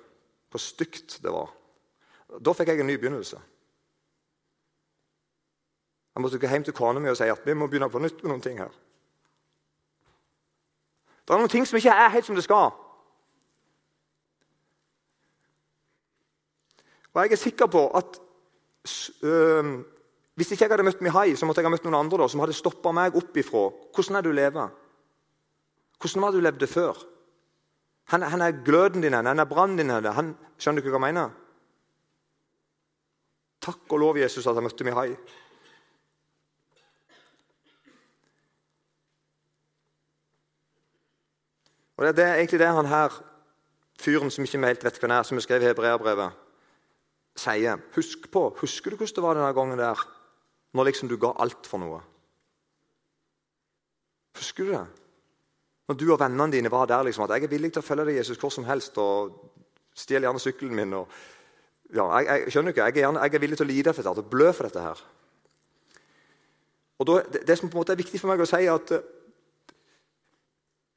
hvor 0.54 0.62
stygt 0.62 1.18
det 1.26 1.34
var. 1.34 1.50
Da 2.38 2.54
fikk 2.54 2.70
jeg 2.70 2.84
en 2.84 2.86
ny 2.86 2.94
begynnelse. 3.02 3.42
Jeg 6.14 6.22
måtte 6.22 6.38
gå 6.38 6.46
hjem 6.46 6.70
til 6.70 6.76
kona 6.78 7.02
mi 7.02 7.10
og 7.10 7.18
si 7.18 7.26
at 7.26 7.42
vi 7.42 7.58
må 7.58 7.66
begynne 7.66 7.90
på 7.90 7.98
nytt 7.98 8.22
med 8.22 8.30
noen 8.30 8.42
ting 8.44 8.62
her. 8.62 8.70
Det 11.24 11.34
er 11.34 11.40
noen 11.40 11.52
ting 11.52 11.66
som 11.66 11.78
ikke 11.78 11.94
er 11.94 12.12
helt 12.12 12.26
som 12.26 12.36
det 12.36 12.44
skal. 12.44 12.72
Og 17.14 17.22
jeg 17.22 17.32
er 17.32 17.40
sikker 17.40 17.70
på 17.70 17.86
at 17.94 18.18
øh, 19.22 19.84
hvis 20.34 20.50
ikke 20.50 20.64
jeg 20.64 20.72
hadde 20.72 20.86
møtt 20.86 21.02
Mihai, 21.04 21.36
så 21.38 21.46
måtte 21.46 21.62
jeg 21.62 21.68
ha 21.68 21.72
møtt 21.72 21.84
noen 21.86 22.00
andre 22.00 22.24
da, 22.24 22.26
som 22.28 22.42
hadde 22.42 22.56
stoppa 22.56 22.90
meg 22.92 23.14
opp 23.16 23.36
ifra 23.38 23.68
hvordan 23.94 24.18
er 24.18 24.26
du 24.26 24.32
lever. 24.34 24.72
Hvordan 26.02 26.24
var 26.24 26.34
det 26.34 26.40
du 26.40 26.46
levde 26.48 26.68
før? 26.68 26.98
Han, 28.12 28.26
han 28.28 28.42
er 28.42 28.58
gløden 28.66 29.00
din, 29.00 29.14
han 29.14 29.40
er 29.40 29.48
brannen 29.48 29.78
din. 29.78 29.90
Han, 29.90 30.34
skjønner 30.58 30.82
du 30.82 30.90
hva 30.90 30.98
jeg 30.98 31.06
mener? 31.06 31.30
Takk 33.64 33.94
og 33.94 34.02
lov, 34.02 34.18
Jesus, 34.20 34.44
at 34.46 34.58
jeg 34.58 34.66
møtte 34.66 34.84
Mihai. 34.84 35.14
Og 41.96 42.04
Det 42.04 42.24
er 42.24 42.34
egentlig 42.34 42.60
det 42.60 42.68
han 42.68 42.86
her, 42.86 43.12
fyren 44.00 44.30
som 44.30 44.44
ikke 44.44 44.58
helt 44.66 44.84
vet 44.84 44.98
hvem 44.98 45.10
er, 45.10 45.22
som 45.22 45.36
vi 45.36 45.42
skrev 45.42 45.62
i 45.62 45.70
Hebreabrevet, 45.70 46.32
sier. 47.36 47.78
Husk 47.94 48.30
på, 48.30 48.48
Husker 48.60 48.90
du 48.90 48.96
hvordan 48.96 49.14
det 49.14 49.22
var 49.22 49.34
denne 49.34 49.54
gangen 49.54 49.78
der, 49.78 50.02
når 50.74 50.84
liksom 50.84 51.08
du 51.08 51.16
ga 51.16 51.32
alt 51.38 51.66
for 51.66 51.78
noe? 51.78 52.00
Husker 54.36 54.64
du 54.64 54.72
det? 54.72 54.86
Når 55.88 55.94
du 55.94 56.12
og 56.12 56.20
vennene 56.20 56.52
dine 56.52 56.70
var 56.70 56.86
der 56.86 57.02
liksom, 57.02 57.24
at 57.24 57.30
jeg 57.30 57.44
er 57.44 57.52
villig 57.52 57.72
til 57.72 57.82
å 57.82 57.86
følge 57.86 58.06
deg 58.08 58.16
Jesus 58.16 58.40
hvor 58.40 58.50
som 58.50 58.64
helst, 58.64 58.98
og 58.98 59.34
stjel 59.94 60.24
gjerne 60.24 60.40
sykkelen 60.42 60.74
min. 60.74 60.94
og 60.94 61.08
ja, 61.94 62.06
jeg, 62.18 62.26
jeg, 62.26 62.52
skjønner 62.52 62.72
ikke, 62.72 62.86
jeg 62.88 62.96
er, 62.96 63.02
gjerne, 63.04 63.20
jeg 63.22 63.34
er 63.34 63.44
villig 63.44 63.58
til 63.60 63.66
å 63.66 63.70
lide 63.70 63.92
for 63.92 64.02
dette, 64.02 64.14
til 64.14 64.24
å 64.24 64.32
blø 64.32 64.52
for 64.52 64.66
dette. 64.66 64.80
her. 64.82 65.02
Og 66.98 67.06
da, 67.06 67.18
det, 67.32 67.44
det, 67.46 67.58
som 67.58 67.68
på 67.68 67.76
en 67.76 67.82
måte 67.82 67.94
er 67.94 68.00
viktig 68.00 68.20
for 68.22 68.32
meg 68.32 68.42
å 68.42 68.48
si, 68.48 68.62
er 68.64 68.74
at 68.74 68.94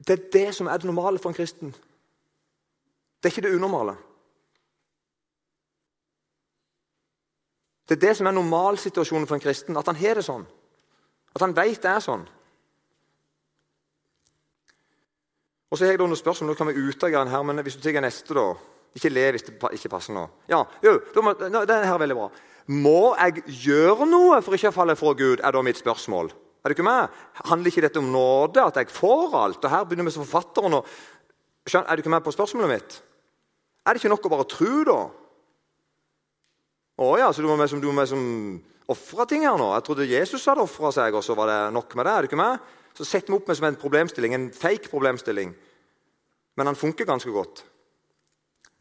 det 0.06 0.14
er 0.14 0.30
det 0.32 0.54
som 0.54 0.66
er 0.66 0.78
det 0.78 0.86
normale 0.86 1.18
for 1.18 1.30
en 1.30 1.34
kristen. 1.34 1.74
Det 3.18 3.28
er 3.28 3.34
ikke 3.34 3.48
det 3.48 3.56
unormale. 3.56 3.96
Det 7.88 7.96
er 7.96 8.08
det 8.08 8.16
som 8.16 8.26
er 8.26 8.36
normalsituasjonen 8.36 9.26
for 9.26 9.34
en 9.34 9.40
kristen. 9.40 9.76
At 9.76 9.86
han 9.86 9.96
har 9.96 10.20
det 10.20 10.24
sånn. 10.24 10.44
At 11.34 11.42
han 11.42 11.56
vet 11.56 11.82
det 11.82 11.90
er 11.90 12.04
sånn. 12.04 12.26
Og 15.68 15.76
så 15.76 15.84
har 15.84 15.92
jeg 15.92 16.00
da 16.00 16.08
noen 16.08 16.16
spørsmål, 16.16 16.52
nå 16.52 16.56
kan 16.56 16.70
vi 16.70 16.80
utagere 16.80 17.24
den 17.24 17.32
her, 17.32 17.42
men 17.44 17.60
hvis 17.64 17.76
du 17.76 17.82
tar 17.84 18.00
neste, 18.04 18.34
da 18.34 18.52
Ikke 18.96 19.10
le 19.12 19.30
hvis 19.30 19.44
det 19.44 19.52
ikke 19.76 19.90
passer 19.92 20.14
nå. 20.16 20.22
Ja, 20.48 20.62
jo, 20.82 20.94
det 21.12 21.68
her 21.68 21.92
er 21.92 21.98
veldig 22.00 22.14
bra. 22.16 22.30
Må 22.72 23.14
jeg 23.18 23.42
gjøre 23.66 24.06
noe 24.08 24.40
for 24.42 24.56
ikke 24.56 24.72
å 24.72 24.74
falle 24.74 24.96
fra 24.96 25.12
Gud? 25.12 25.42
er 25.44 25.52
da 25.52 25.62
mitt 25.62 25.76
spørsmål. 25.76 26.32
Er 26.68 26.74
det 26.74 26.82
ikke 26.82 26.84
med? 26.84 27.12
Handler 27.48 27.70
ikke 27.70 27.82
dette 27.86 28.00
om 28.02 28.10
nåde, 28.12 28.60
at 28.60 28.76
jeg 28.76 28.90
får 28.92 29.36
alt? 29.40 29.62
Og 29.64 29.70
Her 29.72 29.86
begynner 29.88 30.04
vi 30.04 30.12
som 30.12 30.26
forfatteren 30.26 30.76
å 30.76 30.82
Er 31.72 31.96
du 31.96 32.02
ikke 32.02 32.12
med 32.12 32.24
på 32.24 32.34
spørsmålet 32.34 32.68
mitt? 32.68 32.98
Er 33.86 33.96
det 33.96 34.02
ikke 34.02 34.10
nok 34.12 34.28
å 34.28 34.32
bare 34.34 34.44
tro, 34.52 34.82
da? 34.84 34.98
Å 37.00 37.08
ja, 37.16 37.30
så 37.32 37.40
du 37.40 37.48
må 37.48 37.56
med 37.56 37.70
som, 37.72 37.80
du 37.80 37.88
som 38.10 38.22
ofre 38.92 39.26
ting 39.32 39.48
her 39.48 39.56
nå? 39.56 39.70
Jeg 39.78 39.86
trodde 39.86 40.10
Jesus 40.12 40.44
hadde 40.44 40.66
ofra 40.68 40.92
seg, 40.92 41.16
og 41.16 41.24
så 41.24 41.32
var 41.38 41.48
det 41.48 41.58
nok 41.72 41.96
med 41.96 42.04
det. 42.04 42.12
er 42.12 42.20
det 42.20 42.28
ikke 42.28 42.42
med? 42.42 42.70
Så 42.92 43.08
setter 43.08 43.32
vi 43.32 43.38
opp 43.40 43.48
med 43.48 43.56
som 43.56 43.68
en 43.70 43.80
problemstilling, 43.80 44.34
en 44.36 44.48
fake 44.52 44.92
problemstilling. 44.92 45.56
Men 46.60 46.68
han 46.68 46.76
funker 46.76 47.08
ganske 47.08 47.32
godt. 47.32 47.64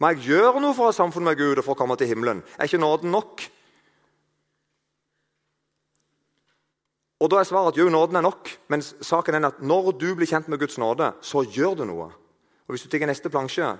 Må 0.03 0.12
jeg 0.12 0.34
gjøre 0.34 0.60
noe 0.60 0.75
for 0.75 0.89
å 0.89 0.91
ha 0.91 1.00
samfunn 1.00 1.24
med 1.24 1.39
Gud 1.39 1.56
og 1.56 1.63
for 1.63 1.77
å 1.77 1.79
komme 1.79 1.96
til 1.96 2.12
himmelen? 2.12 2.44
Er 2.60 2.67
ikke 2.67 2.84
nåden 2.84 3.15
nok? 3.15 3.48
Og 7.19 7.31
Da 7.31 7.39
er 7.39 7.50
svaret 7.50 7.74
at 7.74 7.77
jo, 7.79 7.89
nåden 7.89 8.15
er 8.15 8.21
nok, 8.21 8.50
men 8.69 8.81
saken 8.81 9.36
er 9.36 9.47
at 9.47 9.62
når 9.62 9.91
du 9.97 10.13
blir 10.15 10.29
kjent 10.29 10.47
med 10.47 10.59
Guds 10.59 10.77
nåde, 10.77 11.13
så 11.21 11.41
gjør 11.43 11.75
du 11.79 11.86
noe. 11.89 12.12
Og 12.67 12.75
Hvis 12.75 12.83
du 12.86 12.89
tar 12.89 13.07
neste 13.07 13.29
plansje, 13.29 13.77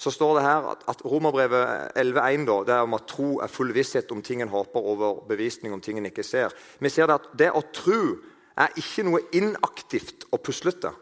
så 0.00 0.10
står 0.10 0.34
det 0.36 0.42
her 0.44 0.68
at, 0.72 0.84
at 0.88 1.04
Romerbrevet 1.04 1.92
11,1 1.96 2.46
det 2.66 2.74
er 2.74 2.84
om 2.84 2.94
at 2.96 3.06
tro 3.08 3.40
er 3.40 3.52
full 3.52 3.72
visshet 3.76 4.12
om 4.12 4.22
ting 4.22 4.42
en 4.42 4.48
håper, 4.48 4.80
over 4.80 5.24
bevisning 5.28 5.72
om 5.72 5.80
ting 5.80 5.98
en 5.98 6.08
ikke 6.08 6.24
ser. 6.24 6.52
Vi 6.80 6.88
ser 6.88 7.06
det 7.06 7.18
at 7.20 7.28
det 7.38 7.50
å 7.52 7.60
tro 7.72 8.16
er 8.56 8.80
ikke 8.80 9.04
noe 9.04 9.20
inaktivt 9.36 10.24
og 10.32 10.40
puslete. 10.44 10.92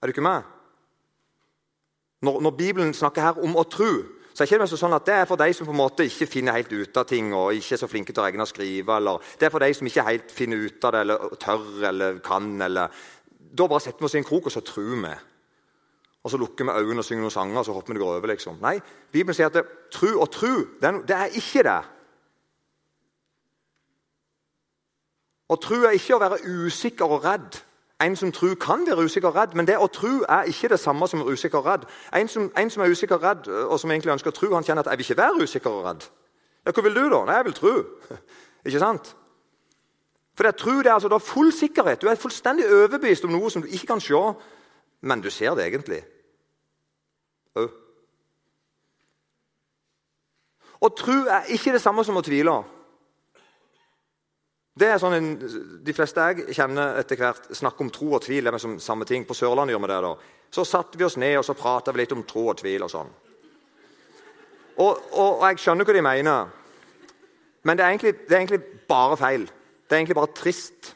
Er 0.00 0.08
du 0.08 0.14
ikke 0.14 0.24
med? 0.24 0.48
Når, 2.24 2.40
når, 2.40 2.56
Bibelen 2.56 2.94
snakker 2.96 3.24
her 3.24 3.40
om 3.40 3.56
å 3.56 3.64
tro, 3.68 3.90
så 4.46 4.54
er 4.54 4.62
det 4.62 4.68
ikke 4.70 4.80
sånn 4.80 4.96
at 4.96 5.06
det 5.06 5.14
er 5.14 5.26
for 5.28 5.40
de 5.40 5.52
som 5.52 5.66
på 5.68 5.72
en 5.74 5.80
måte 5.80 6.04
ikke 6.08 6.28
finner 6.30 6.56
helt 6.56 6.70
ut 6.72 6.96
av 6.96 7.06
ting 7.08 7.32
og 7.36 7.56
ikke 7.56 7.74
er 7.76 7.80
så 7.82 7.88
flinke 7.90 8.14
til 8.14 8.22
å 8.22 8.24
regne 8.24 8.46
og 8.46 8.48
skrive. 8.48 8.96
eller 8.96 9.18
Det 9.38 9.46
er 9.46 9.52
for 9.52 9.60
de 9.60 9.74
som 9.74 9.86
ikke 9.86 10.06
helt 10.06 10.32
finner 10.32 10.62
ut 10.64 10.84
av 10.84 10.92
det 10.94 11.00
eller 11.04 11.34
tør 11.42 11.88
eller 11.90 12.18
kan. 12.24 12.62
eller 12.62 12.88
Da 13.38 13.66
bare 13.66 13.80
setter 13.80 14.00
vi 14.00 14.08
oss 14.08 14.14
i 14.14 14.18
en 14.18 14.24
krok, 14.24 14.46
og 14.46 14.52
så 14.52 14.60
tror 14.64 14.96
vi. 15.02 15.14
Og 16.24 16.30
så 16.30 16.38
lukker 16.38 16.64
vi 16.64 16.70
øynene 16.70 17.00
og 17.00 17.04
synger 17.04 17.22
noen 17.22 17.30
sanger, 17.34 17.58
og 17.58 17.64
så 17.64 17.72
hopper 17.72 17.92
vi 17.92 17.98
det 17.98 18.04
går 18.04 18.16
over. 18.16 18.26
liksom. 18.28 18.58
Nei, 18.60 18.80
Bibelen 19.12 19.34
sier 19.34 19.46
at 19.46 19.54
det, 19.54 19.64
tru 19.92 20.20
og 20.20 20.30
tru, 20.30 20.66
det 20.80 21.16
er 21.16 21.36
ikke 21.36 21.62
det. 21.62 21.80
Og 25.50 25.60
tru 25.60 25.82
er 25.82 25.96
ikke 25.96 26.14
å 26.14 26.22
være 26.22 26.44
usikker 26.46 27.10
og 27.10 27.24
redd. 27.24 27.58
En 28.00 28.16
som 28.16 28.32
tror, 28.32 28.54
kan 28.54 28.86
være 28.86 29.04
usikker 29.04 29.28
og 29.28 29.36
redd, 29.36 29.54
men 29.54 29.66
det 29.66 29.76
å 29.78 29.86
tro 29.92 30.22
er 30.28 30.48
ikke 30.48 30.70
det 30.72 30.80
samme 30.80 31.08
som 31.08 31.20
å 31.20 31.24
være 31.24 31.36
usikker 31.36 31.58
og 31.58 31.66
redd. 31.66 31.82
En 32.16 32.28
som, 32.28 32.46
en 32.56 32.70
som, 32.70 32.82
er 32.82 32.90
usikker 32.90 33.18
og 33.18 33.22
redd, 33.22 33.48
og 33.48 33.80
som 33.80 33.90
egentlig 33.90 34.12
ønsker 34.12 34.32
å 34.32 34.36
tro, 34.36 34.54
han 34.54 34.64
kjenner 34.64 34.80
at 34.80 34.86
'jeg 34.90 34.98
vil 34.98 35.10
ikke 35.10 35.22
være 35.22 35.42
usikker 35.42 35.70
og 35.70 35.84
redd'. 35.84 36.08
Ja, 36.66 36.72
Hva 36.72 36.82
vil 36.82 36.94
du, 36.94 37.10
da? 37.10 37.24
Nei, 37.24 37.34
jeg 37.34 37.44
vil 37.44 37.52
tro. 37.52 37.84
ikke 38.64 38.78
sant? 38.78 39.16
For 40.34 40.44
det 40.44 40.56
tro 40.56 40.78
det 40.78 40.86
er 40.86 40.92
altså 40.92 41.08
da 41.08 41.18
full 41.18 41.52
sikkerhet. 41.52 42.02
Du 42.02 42.08
er 42.08 42.14
fullstendig 42.14 42.64
overbevist 42.66 43.24
om 43.24 43.30
noe 43.30 43.50
som 43.50 43.62
du 43.62 43.68
ikke 43.68 43.86
kan 43.86 44.00
se, 44.00 44.32
men 45.00 45.20
du 45.20 45.30
ser 45.30 45.54
det 45.54 45.66
egentlig. 45.66 46.04
Å 47.54 47.68
Å 50.80 50.88
tro 50.96 51.12
er 51.28 51.50
ikke 51.52 51.72
det 51.72 51.82
samme 51.82 52.04
som 52.04 52.16
å 52.16 52.24
tvile. 52.24 52.54
Det 54.80 54.88
er 54.88 55.00
sånn 55.00 55.16
en, 55.16 55.30
De 55.84 55.92
fleste 55.92 56.26
jeg 56.30 56.54
kjenner 56.56 57.00
etter 57.02 57.18
hvert, 57.20 57.50
snakker 57.56 57.84
om 57.84 57.90
tro 57.92 58.14
og 58.16 58.22
tvil. 58.24 58.46
det 58.46 58.54
er 58.54 58.62
som 58.62 58.78
samme 58.80 59.04
ting. 59.04 59.26
På 59.28 59.36
Sørlandet 59.36 59.74
gjør 59.74 59.82
vi 59.84 59.90
det. 59.92 59.98
da. 60.06 60.14
Så 60.50 60.64
satte 60.64 60.98
vi 60.98 61.04
oss 61.04 61.18
ned 61.20 61.36
og 61.38 61.44
så 61.44 61.54
prata 61.54 61.92
litt 61.92 62.12
om 62.16 62.24
tro 62.24 62.46
og 62.48 62.56
tvil. 62.62 62.82
og 62.86 62.90
sånn. 62.90 63.10
Og, 64.80 64.96
og, 65.12 65.40
og, 65.40 65.44
jeg 65.50 65.60
skjønner 65.60 65.84
hva 65.84 65.94
de 65.94 66.02
mener, 66.02 66.52
men 67.68 67.76
det 67.76 67.84
er, 67.84 67.90
egentlig, 67.90 68.14
det 68.24 68.32
er, 68.32 68.38
egentlig, 68.38 68.62
bare 68.88 69.16
feil. 69.20 69.42
Det 69.84 69.92
er 69.92 70.00
egentlig 70.00 70.16
bare 70.16 70.32
trist 70.32 70.94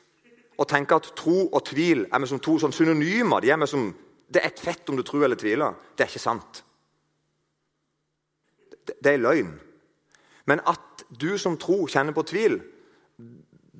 å 0.57 0.64
tenke 0.64 0.97
at 0.97 1.11
tro 1.19 1.50
og 1.50 1.61
tvil 1.69 2.07
er 2.07 2.23
med 2.23 2.31
som 2.31 2.41
to 2.41 2.55
sånn 2.62 2.73
synonymer. 2.73 3.45
De 3.45 3.50
er 3.53 3.59
med 3.61 3.69
som, 3.69 3.91
det 4.33 4.41
er 4.41 4.49
ett 4.49 4.62
fett 4.62 4.88
om 4.88 4.97
du 4.97 5.05
tror 5.05 5.26
eller 5.26 5.37
tviler. 5.37 5.76
Det 5.93 6.07
er 6.07 6.12
ikke 6.14 6.23
sant. 6.23 6.62
Det, 8.73 8.97
det 9.05 9.12
er 9.12 9.21
løgn. 9.21 9.53
Men 10.49 10.64
at 10.64 11.05
du 11.12 11.35
som 11.41 11.59
tro 11.61 11.83
kjenner 11.91 12.17
på 12.17 12.25
tvil, 12.33 12.62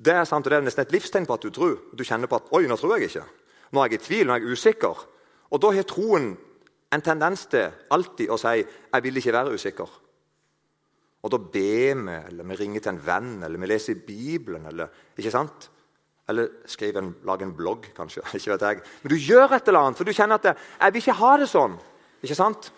det 0.05 0.13
er 0.13 0.25
sant, 0.29 0.45
og 0.45 0.51
det 0.51 0.57
er 0.59 0.65
nesten 0.65 0.85
et 0.85 0.93
livstegn 0.93 1.25
på 1.25 1.33
at 1.33 1.43
du 1.45 1.49
tror. 1.53 1.77
Du 1.97 2.03
kjenner 2.03 2.29
på 2.29 2.35
at 2.35 2.49
'oi, 2.51 2.67
nå 2.67 2.75
tror 2.77 2.97
jeg 2.97 3.09
ikke'. 3.09 3.27
Nå 3.71 3.81
er 3.81 3.89
jeg 3.89 3.99
i 3.99 4.05
tvil, 4.05 4.27
nå 4.27 4.33
er 4.33 4.39
jeg 4.39 4.51
usikker. 4.51 5.05
Og 5.51 5.61
Da 5.61 5.71
har 5.71 5.83
troen 5.83 6.37
en 6.93 7.01
tendens 7.01 7.45
til 7.45 7.71
alltid 7.91 8.29
å 8.29 8.37
si 8.37 8.63
'jeg 8.65 9.03
vil 9.03 9.17
ikke 9.17 9.33
være 9.33 9.53
usikker'. 9.53 9.89
Og 11.23 11.31
Da 11.31 11.37
ber 11.37 11.95
vi, 11.95 12.27
eller 12.27 12.43
vi 12.43 12.55
ringer 12.55 12.79
til 12.79 12.89
en 12.89 13.05
venn, 13.05 13.43
eller 13.43 13.59
vi 13.59 13.65
leser 13.65 13.95
Bibelen. 13.95 14.65
Eller 14.65 14.87
ikke 15.17 15.31
sant? 15.31 15.69
Eller 16.29 16.47
skriver 16.65 16.97
en, 17.01 17.15
lager 17.23 17.45
en 17.45 17.55
blogg, 17.55 17.87
kanskje. 17.95 18.21
ikke 18.33 18.51
vet 18.51 18.61
jeg. 18.61 18.81
Men 19.03 19.09
du 19.09 19.15
gjør 19.15 19.51
et 19.51 19.67
eller 19.67 19.79
annet, 19.79 19.97
for 19.97 20.03
du 20.03 20.13
kjenner 20.13 20.35
at 20.35 20.45
'jeg 20.45 20.93
vil 20.93 21.01
ikke 21.01 21.19
ha 21.19 21.37
det 21.37 21.49
sånn'. 21.49 21.79
Ikke 22.23 22.35
sant? 22.35 22.71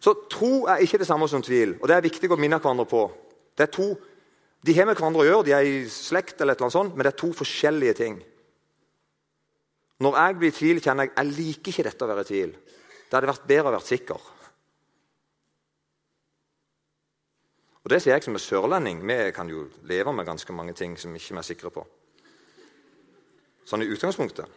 Så 0.00 0.14
tro 0.30 0.66
er 0.66 0.76
ikke 0.76 0.98
det 0.98 1.06
samme 1.06 1.28
som 1.28 1.42
tvil. 1.42 1.78
Og 1.80 1.88
Det 1.88 1.96
er 1.96 2.00
viktig 2.00 2.30
å 2.30 2.36
minne 2.36 2.58
hverandre 2.58 2.84
på. 2.84 3.10
Det 3.56 3.68
er 3.68 3.72
to 3.72 3.96
de 4.64 4.72
har 4.72 4.86
med 4.88 4.96
hverandre 4.96 5.20
å 5.20 5.26
gjøre, 5.28 5.44
de 5.44 5.52
er 5.52 5.66
i 5.68 5.80
slekt, 5.92 6.38
eller 6.40 6.56
et 6.56 6.72
sånt, 6.72 6.94
men 6.94 7.04
det 7.04 7.12
er 7.12 7.20
to 7.20 7.28
forskjellige 7.36 7.96
ting. 7.98 8.14
Når 10.04 10.16
jeg 10.18 10.38
blir 10.38 10.52
i 10.52 10.56
tvil, 10.56 10.80
kjenner 10.84 11.08
jeg 11.08 11.12
jeg 11.18 11.34
liker 11.36 11.72
ikke 11.72 11.84
dette 11.88 12.06
å 12.06 12.08
være 12.10 12.24
i 12.24 12.30
tvil. 12.30 12.54
Det 13.04 13.16
hadde 13.18 13.30
vært 13.30 13.44
bedre 13.50 13.68
å 13.68 13.74
være 13.74 13.88
sikker. 13.88 14.30
Og 17.84 17.92
Det 17.92 18.00
sier 18.00 18.16
jeg 18.16 18.24
som 18.24 18.36
er 18.38 18.40
sørlending. 18.40 19.02
Vi 19.04 19.18
kan 19.36 19.50
jo 19.52 19.66
leve 19.84 20.12
med 20.16 20.26
ganske 20.26 20.56
mange 20.56 20.72
ting 20.72 20.96
som 20.96 21.12
vi 21.12 21.20
ikke 21.20 21.36
er 21.36 21.44
sikre 21.44 21.72
på. 21.74 21.84
Sånn 23.68 23.84
i 23.84 23.90
utgangspunktet. 23.92 24.48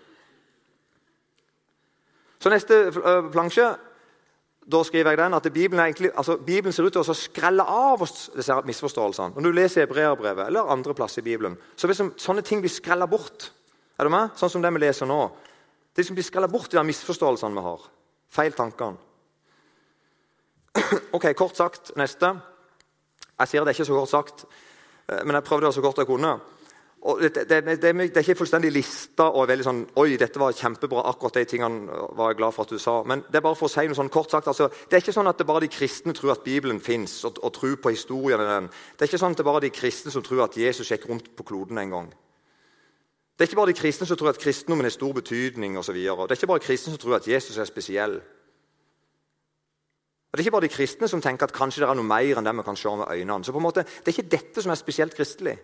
Så 2.39 2.51
neste 2.53 2.79
eh, 2.87 3.27
plansje 3.33 3.67
da 4.67 4.81
skriver 4.83 5.13
jeg 5.13 5.19
den 5.21 5.35
at 5.37 5.45
Bibelen, 5.53 5.79
egentlig, 5.79 6.09
altså, 6.17 6.35
Bibelen 6.37 6.73
ser 6.75 6.83
ut 6.83 6.95
til 6.95 7.03
å 7.03 7.15
skrelle 7.15 7.63
av 7.63 8.01
oss 8.03 8.27
disse 8.35 8.55
misforståelsene. 8.67 9.37
Når 9.37 9.45
du 9.45 9.55
leser 9.55 9.85
Hebreabrevet 9.85 10.49
eller 10.49 10.71
andre 10.73 10.95
plasser 10.95 11.23
i 11.23 11.27
Bibelen, 11.29 11.55
så 11.75 11.87
liksom, 11.87 12.11
sånne 12.19 12.43
ting 12.43 12.59
blir 12.63 12.73
skrella 12.73 13.07
bort. 13.07 13.51
Er 13.97 14.07
du 14.07 14.11
med? 14.11 14.35
Sånn 14.35 14.51
som 14.51 14.63
det 14.63 14.73
vi 14.75 14.83
leser 14.83 15.07
nå. 15.07 15.21
Det 15.95 16.03
liksom 16.03 16.17
blir 16.19 16.27
skrella 16.27 16.49
bort, 16.51 16.69
de 16.71 16.83
misforståelsene 16.83 17.55
vi 17.55 17.63
har. 17.69 17.87
Feil 18.39 18.57
tankene. 18.57 18.99
Ok, 21.15 21.31
Kort 21.33 21.55
sagt, 21.57 21.95
neste. 21.97 22.35
Jeg 23.37 23.49
sier 23.49 23.63
det 23.63 23.71
er 23.71 23.77
ikke 23.77 23.87
så 23.87 23.95
kort 23.97 24.11
sagt, 24.11 24.45
eh, 25.07 25.23
men 25.23 25.37
jeg 25.37 25.47
prøvde 25.47 25.69
det 25.69 25.77
så 25.77 25.85
kort 25.85 26.03
jeg 26.03 26.09
kunne 26.09 26.35
det, 27.21 27.43
det, 27.49 27.81
det, 27.81 27.89
er 27.89 28.19
ikke 28.19 28.35
fullstendig 28.41 28.71
lista 28.75 29.29
og 29.31 29.45
veldig 29.47 29.63
sånn 29.63 29.81
Oi, 30.01 30.17
dette 30.19 30.41
var 30.41 30.55
kjempebra. 30.55 31.05
akkurat 31.07 31.39
de 31.39 31.45
tingene 31.47 32.01
var 32.17 32.33
jeg 32.33 32.39
glad 32.41 32.55
for 32.55 32.67
at 32.67 32.73
du 32.75 32.79
sa. 32.83 32.97
Men 33.07 33.23
det 33.31 33.39
er 33.39 33.45
bare 33.45 33.55
for 33.55 33.69
å 33.69 33.71
si 33.71 33.85
noe 33.87 33.95
sånn 33.95 34.11
kort 34.11 34.33
sagt, 34.33 34.49
altså, 34.51 34.67
det 34.67 34.97
er 34.97 35.05
ikke 35.05 35.15
sånn 35.15 35.31
at 35.31 35.39
det 35.39 35.47
bare 35.47 35.63
de 35.63 35.71
kristne 35.71 36.15
tror 36.17 36.33
at 36.33 36.43
Bibelen 36.43 36.81
fins, 36.83 37.19
og, 37.23 37.39
og 37.39 37.53
tror 37.55 37.77
på 37.79 37.93
historien 37.95 38.43
i 38.43 38.49
den. 38.49 38.67
Det 38.97 39.05
er 39.05 39.11
ikke 39.11 39.21
sånn 39.23 39.37
at 39.37 39.39
det 39.39 39.47
bare 39.47 39.63
de 39.63 39.71
kristne 39.71 40.11
som 40.11 40.25
tror 40.25 40.43
at 40.49 40.57
Jesus 40.59 40.91
gikk 40.91 41.07
rundt 41.07 41.31
på 41.37 41.47
kloden 41.47 41.79
en 41.79 41.95
gang. 41.95 42.09
Det 43.37 43.45
er 43.45 43.51
ikke 43.51 43.61
bare 43.61 43.71
de 43.71 43.79
kristne 43.79 44.09
som 44.09 44.17
tror 44.19 44.33
at 44.33 44.41
kristendommen 44.41 44.89
har 44.89 44.91
stor 44.91 45.13
betydning 45.13 45.77
osv. 45.77 45.95
Det 45.95 46.09
er 46.09 46.39
ikke 46.41 46.51
bare 46.51 46.65
kristne 46.65 46.91
som 46.91 46.99
tror 46.99 47.19
at 47.21 47.27
Jesus 47.29 47.57
er 47.61 47.69
spesiell. 47.69 48.19
Og 50.27 50.33
Det 50.33 50.41
er 50.41 50.45
ikke 50.49 50.57
bare 50.57 50.67
de 50.67 50.75
kristne 50.75 51.07
som 51.07 51.21
tenker 51.21 51.47
at 51.47 51.55
kanskje 51.55 51.85
det 51.85 51.89
er 51.89 51.95
noe 51.95 52.05
mer 52.05 52.41
enn 52.41 52.47
det 52.49 52.55
vi 52.57 52.65
kan 52.65 52.75
se 52.75 52.89
med 52.99 53.07
øynene. 53.07 53.45
Så 53.45 53.53
på 53.53 53.61
en 53.61 53.67
måte, 53.69 53.85
Det 53.85 54.11
er 54.11 54.17
ikke 54.17 54.31
dette 54.35 54.61
som 54.61 54.71
er 54.71 54.75
spesielt 54.75 55.15
kristelig. 55.15 55.57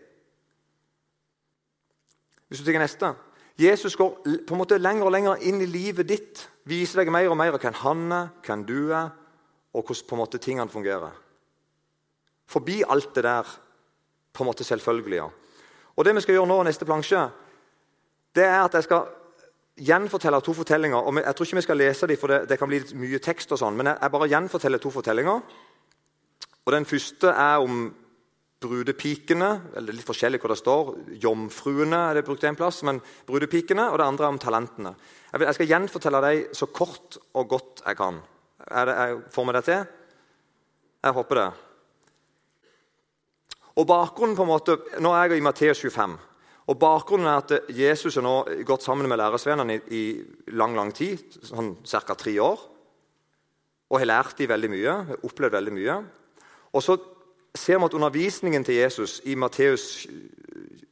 Hvis 2.53 2.61
du 2.61 2.67
tenker 2.67 2.83
neste. 2.83 3.07
Jesus 3.57 3.95
går 3.97 4.11
på 4.45 4.53
en 4.53 4.59
måte 4.59 4.77
lenger 4.77 5.07
og 5.07 5.13
lenger 5.15 5.39
inn 5.41 5.57
i 5.57 5.65
livet 5.65 6.05
ditt. 6.05 6.41
Viser 6.69 7.01
deg 7.01 7.09
mer 7.09 7.31
og 7.31 7.37
mer 7.39 7.55
hvem 7.57 7.73
han 7.79 8.03
er, 8.13 8.27
hvem 8.45 8.65
du 8.69 8.91
er, 8.93 9.07
og 9.73 9.87
hvordan 9.87 10.05
på 10.05 10.13
en 10.13 10.21
måte 10.21 10.37
tingene 10.37 10.69
fungerer. 10.69 11.15
Forbi 12.45 12.83
alt 12.85 13.09
det 13.15 13.23
der 13.25 13.49
på 14.29 14.45
en 14.45 14.51
måte 14.51 14.63
selvfølgelige. 14.63 15.25
Og 15.97 16.05
Det 16.05 16.13
vi 16.13 16.21
skal 16.21 16.37
gjøre 16.37 16.51
nå, 16.51 16.59
neste 16.63 16.85
plansje, 16.85 17.23
det 18.37 18.45
er 18.45 18.61
at 18.67 18.77
jeg 18.77 18.83
skal 18.83 19.09
gjenfortelle 19.73 20.41
to 20.41 20.53
fortellinger. 20.53 20.97
og 20.97 21.15
Jeg 21.15 21.35
tror 21.35 21.45
ikke 21.45 21.55
vi 21.55 21.61
skal 21.61 21.77
lese 21.77 22.07
dem, 22.07 22.17
for 22.17 22.27
det, 22.27 22.49
det 22.49 22.59
kan 22.59 22.69
bli 22.69 22.83
litt 22.83 22.93
mye 22.93 23.17
tekst. 23.19 23.51
og 23.51 23.57
sånn, 23.57 23.75
Men 23.77 23.97
jeg 23.97 24.11
bare 24.11 24.29
gjenforteller 24.29 24.77
to 24.77 24.91
fortellinger. 24.91 25.41
Og 26.65 26.71
Den 26.71 26.85
første 26.85 27.27
er 27.33 27.57
om 27.57 27.95
brudepikene. 28.63 29.49
eller 29.75 29.95
Litt 29.95 30.07
forskjellig 30.07 30.39
hvor 30.41 30.53
det 30.53 30.59
står. 30.61 30.93
Jomfruene 31.23 31.99
er 32.09 32.19
det 32.19 32.25
brukt 32.27 32.45
en 32.47 32.57
plass, 32.57 32.81
men 32.87 33.01
brudepikene. 33.27 33.89
Og 33.91 33.99
det 33.99 34.07
andre 34.07 34.27
er 34.27 34.35
om 34.35 34.39
talentene. 34.41 34.95
Jeg, 35.31 35.39
vil, 35.39 35.47
jeg 35.49 35.57
skal 35.59 35.69
gjenfortelle 35.73 36.23
deg 36.25 36.55
så 36.57 36.69
kort 36.71 37.19
og 37.33 37.51
godt 37.51 37.83
jeg 37.85 37.99
kan. 37.99 38.19
Det, 38.63 38.95
jeg, 38.95 39.21
får 39.35 39.47
vi 39.47 39.55
det 39.57 39.63
til? 39.67 39.85
Jeg 41.03 41.17
håper 41.19 41.41
det. 41.41 41.47
Og 43.73 43.87
bakgrunnen 43.89 44.37
på 44.37 44.45
en 44.45 44.51
måte, 44.51 44.77
Nå 45.01 45.11
er 45.17 45.31
jeg 45.31 45.41
i 45.41 45.45
Matteus 45.45 45.81
25. 45.81 46.17
og 46.69 46.77
Bakgrunnen 46.79 47.27
er 47.27 47.41
at 47.41 47.71
Jesus 47.73 48.15
har 48.15 48.23
nå 48.23 48.35
gått 48.63 48.85
sammen 48.85 49.09
med 49.09 49.17
læresvennene 49.19 49.79
i, 49.79 49.81
i 49.89 50.53
lang 50.53 50.77
lang 50.77 50.93
tid, 50.95 51.25
sånn 51.43 51.73
ca. 51.81 52.15
tre 52.15 52.37
år. 52.39 52.61
Og 53.89 53.99
har 53.99 54.09
lært 54.09 54.37
dem 54.37 54.51
veldig 54.53 54.69
mye, 54.71 54.93
opplevd 55.25 55.57
veldig 55.57 55.73
mye. 55.75 55.97
Og 56.73 56.81
så 56.81 56.95
ser 57.55 57.77
vi 57.77 57.85
at 57.85 57.93
undervisningen 57.93 58.63
til 58.63 58.75
Jesus 58.75 59.21
i 59.25 59.35
Matteus 59.35 60.07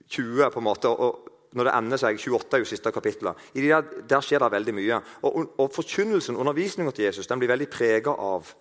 20 0.09 0.49
på 0.53 0.59
en 0.59 0.63
måte, 0.63 0.89
og 0.89 1.27
når 1.51 1.67
det 1.67 1.73
ender 1.75 1.99
seg 1.99 2.19
28 2.19 2.55
er 2.55 2.63
jo 2.63 2.69
siste 2.69 2.91
kapitlet, 2.91 3.47
der, 3.55 3.87
der, 4.07 4.21
skjer 4.23 4.39
det 4.39 4.51
veldig 4.51 4.75
mye. 4.75 4.99
Og, 5.27 5.55
og 5.59 5.71
Forkynnelsen, 5.75 6.35
undervisningen 6.35 6.93
til 6.93 7.05
Jesus, 7.05 7.27
den 7.27 7.39
blir 7.39 7.51
veldig 7.51 7.67
prega 7.69 8.13
av 8.15 8.53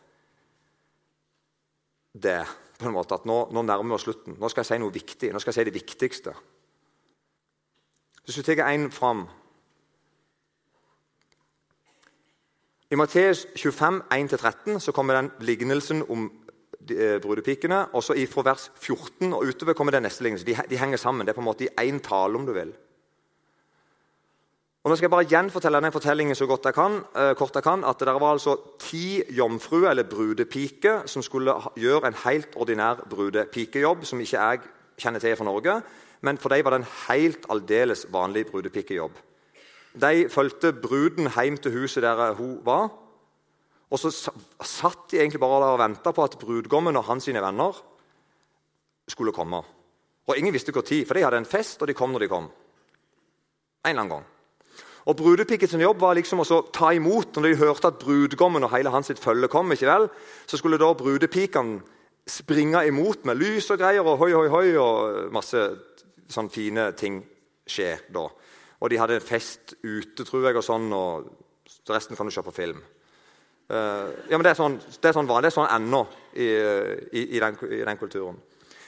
det. 2.12 2.42
på 2.80 2.88
en 2.88 2.96
måte, 2.96 3.14
at 3.14 3.26
nå, 3.28 3.50
nå, 3.52 3.62
nærmer 3.62 3.92
vi 3.92 3.94
oss 3.94 4.06
slutten. 4.08 4.38
Nå 4.40 4.48
skal 4.48 4.64
jeg 4.64 4.70
si 4.70 4.80
noe 4.80 4.92
viktig. 4.94 5.32
Nå 5.32 5.38
skal 5.38 5.52
jeg 5.52 5.58
si 5.58 5.64
det 5.68 5.74
viktigste. 5.74 6.32
Hvis 8.24 8.40
du 8.40 8.42
tar 8.42 8.64
en 8.64 8.90
fram 8.90 9.26
I 12.90 12.96
Matteus 12.96 13.46
25, 13.54 14.02
1-13 14.10 14.78
så 14.78 14.92
kommer 14.92 15.14
den 15.14 15.30
lignelsen 15.38 16.02
om 16.08 16.24
brudepikene. 17.22 17.86
Og 17.92 18.02
så 18.02 18.16
Fra 18.30 18.42
vers 18.42 18.70
14 18.74 19.32
og 19.32 19.44
utover 19.44 19.72
kommer 19.72 19.92
det 19.92 20.02
neste 20.02 20.22
lignelse. 20.22 20.46
De, 20.46 20.56
de, 20.70 20.78
henger 20.78 20.96
sammen. 20.96 21.26
Det 21.26 21.32
er 21.32 21.38
på 21.38 21.40
en 21.40 21.50
måte 21.50 21.64
i 21.64 21.88
én 21.88 22.00
tale, 22.00 22.36
om 22.36 22.46
du 22.46 22.52
vil. 22.52 22.72
Og 24.82 24.90
Nå 24.90 24.96
skal 24.96 25.04
jeg 25.04 25.12
bare 25.12 25.28
gjenfortelle 25.28 25.76
denne 25.76 25.92
fortellingen 25.92 26.34
så 26.34 26.46
godt 26.48 26.64
jeg 26.64 26.74
kan. 26.74 27.02
Eh, 27.16 27.34
kort 27.36 27.54
jeg 27.54 27.62
kan, 27.62 27.84
at 27.84 27.98
Det 28.00 28.06
var 28.06 28.32
altså 28.32 28.56
ti 28.78 29.22
jomfruer, 29.28 29.90
eller 29.90 30.08
brudepiker, 30.08 31.06
som 31.06 31.22
skulle 31.22 31.52
gjøre 31.76 32.06
en 32.06 32.16
helt 32.24 32.56
ordinær 32.56 32.94
brudepikejobb, 33.10 34.04
som 34.04 34.20
ikke 34.20 34.40
jeg 34.40 34.60
kjenner 34.98 35.20
til 35.20 35.36
fra 35.36 35.44
Norge. 35.44 35.82
Men 36.22 36.38
for 36.38 36.48
dem 36.48 36.64
var 36.64 36.70
det 36.70 36.80
en 36.80 36.94
helt 37.08 37.46
aldeles 37.50 38.06
vanlig 38.12 38.46
brudepikejobb. 38.46 39.12
De 40.00 40.28
fulgte 40.28 40.72
bruden 40.72 41.28
hjem 41.28 41.56
til 41.56 41.72
huset 41.72 42.02
der 42.02 42.32
hun 42.32 42.60
var. 42.64 42.88
Og 43.90 43.98
så 43.98 44.10
satt 44.14 45.10
de 45.10 45.18
egentlig 45.18 45.40
bare 45.42 45.64
der 45.64 45.74
og 45.74 45.82
venta 45.82 46.12
på 46.14 46.24
at 46.24 46.38
brudgommen 46.38 46.96
og 46.96 47.08
hans 47.08 47.26
sine 47.26 47.42
venner 47.42 47.78
skulle 49.10 49.34
komme. 49.34 49.62
Og 50.30 50.36
Ingen 50.38 50.54
visste 50.54 50.72
hvor 50.72 50.86
tid, 50.86 51.06
for 51.06 51.18
de 51.18 51.24
hadde 51.26 51.40
en 51.42 51.48
fest, 51.48 51.80
og 51.82 51.88
de 51.90 51.96
kom 51.98 52.12
når 52.14 52.24
de 52.24 52.28
kom. 52.30 52.46
En 52.46 53.90
eller 53.90 54.04
annen 54.04 54.14
gang. 54.14 54.28
Og 55.08 55.16
Brudepikets 55.16 55.74
jobb 55.74 56.02
var 56.02 56.14
liksom 56.14 56.42
å 56.44 56.60
ta 56.70 56.92
imot 56.94 57.34
når 57.34 57.48
de 57.48 57.60
hørte 57.62 57.88
at 57.88 57.98
brudgommen 57.98 58.66
og 58.66 58.70
hele 58.74 58.92
hans 58.92 59.08
sitt 59.10 59.18
følge 59.18 59.48
kom. 59.48 59.72
ikke 59.72 59.88
vel? 59.88 60.06
Så 60.46 60.60
skulle 60.60 60.78
da 60.78 60.92
brudepikene 60.94 61.80
springe 62.28 62.84
imot 62.86 63.24
med 63.24 63.40
lys 63.40 63.70
og 63.72 63.80
greier 63.80 64.06
og 64.06 64.20
hoi, 64.20 64.30
hoi, 64.36 64.46
hoi, 64.52 64.66
og 64.78 65.32
masse 65.34 65.58
sånn 66.30 66.50
fine 66.52 66.92
ting 66.94 67.22
skje 67.66 67.96
da. 68.12 68.28
Og 68.80 68.90
de 68.92 69.00
hadde 69.00 69.18
en 69.18 69.24
fest 69.24 69.74
ute, 69.82 70.22
tror 70.22 70.46
jeg, 70.46 70.56
og 70.60 70.64
sånn, 70.64 70.92
og 70.94 71.90
resten 71.90 72.16
kan 72.16 72.28
du 72.28 72.34
se 72.34 72.44
på 72.44 72.54
film. 72.54 72.78
Uh, 73.70 74.10
ja, 74.26 74.34
men 74.34 74.42
Det 74.42 74.50
er 74.50 74.58
sånn, 74.58 74.80
det 74.80 75.10
er 75.10 75.14
sånn, 75.14 75.28
det 75.30 75.46
er 75.46 75.54
sånn 75.54 75.68
ennå 75.70 76.00
i, 76.34 76.46
i, 77.14 77.20
i, 77.36 77.38
den, 77.38 77.58
i, 77.70 77.84
den, 77.86 78.00
kulturen. 78.00 78.40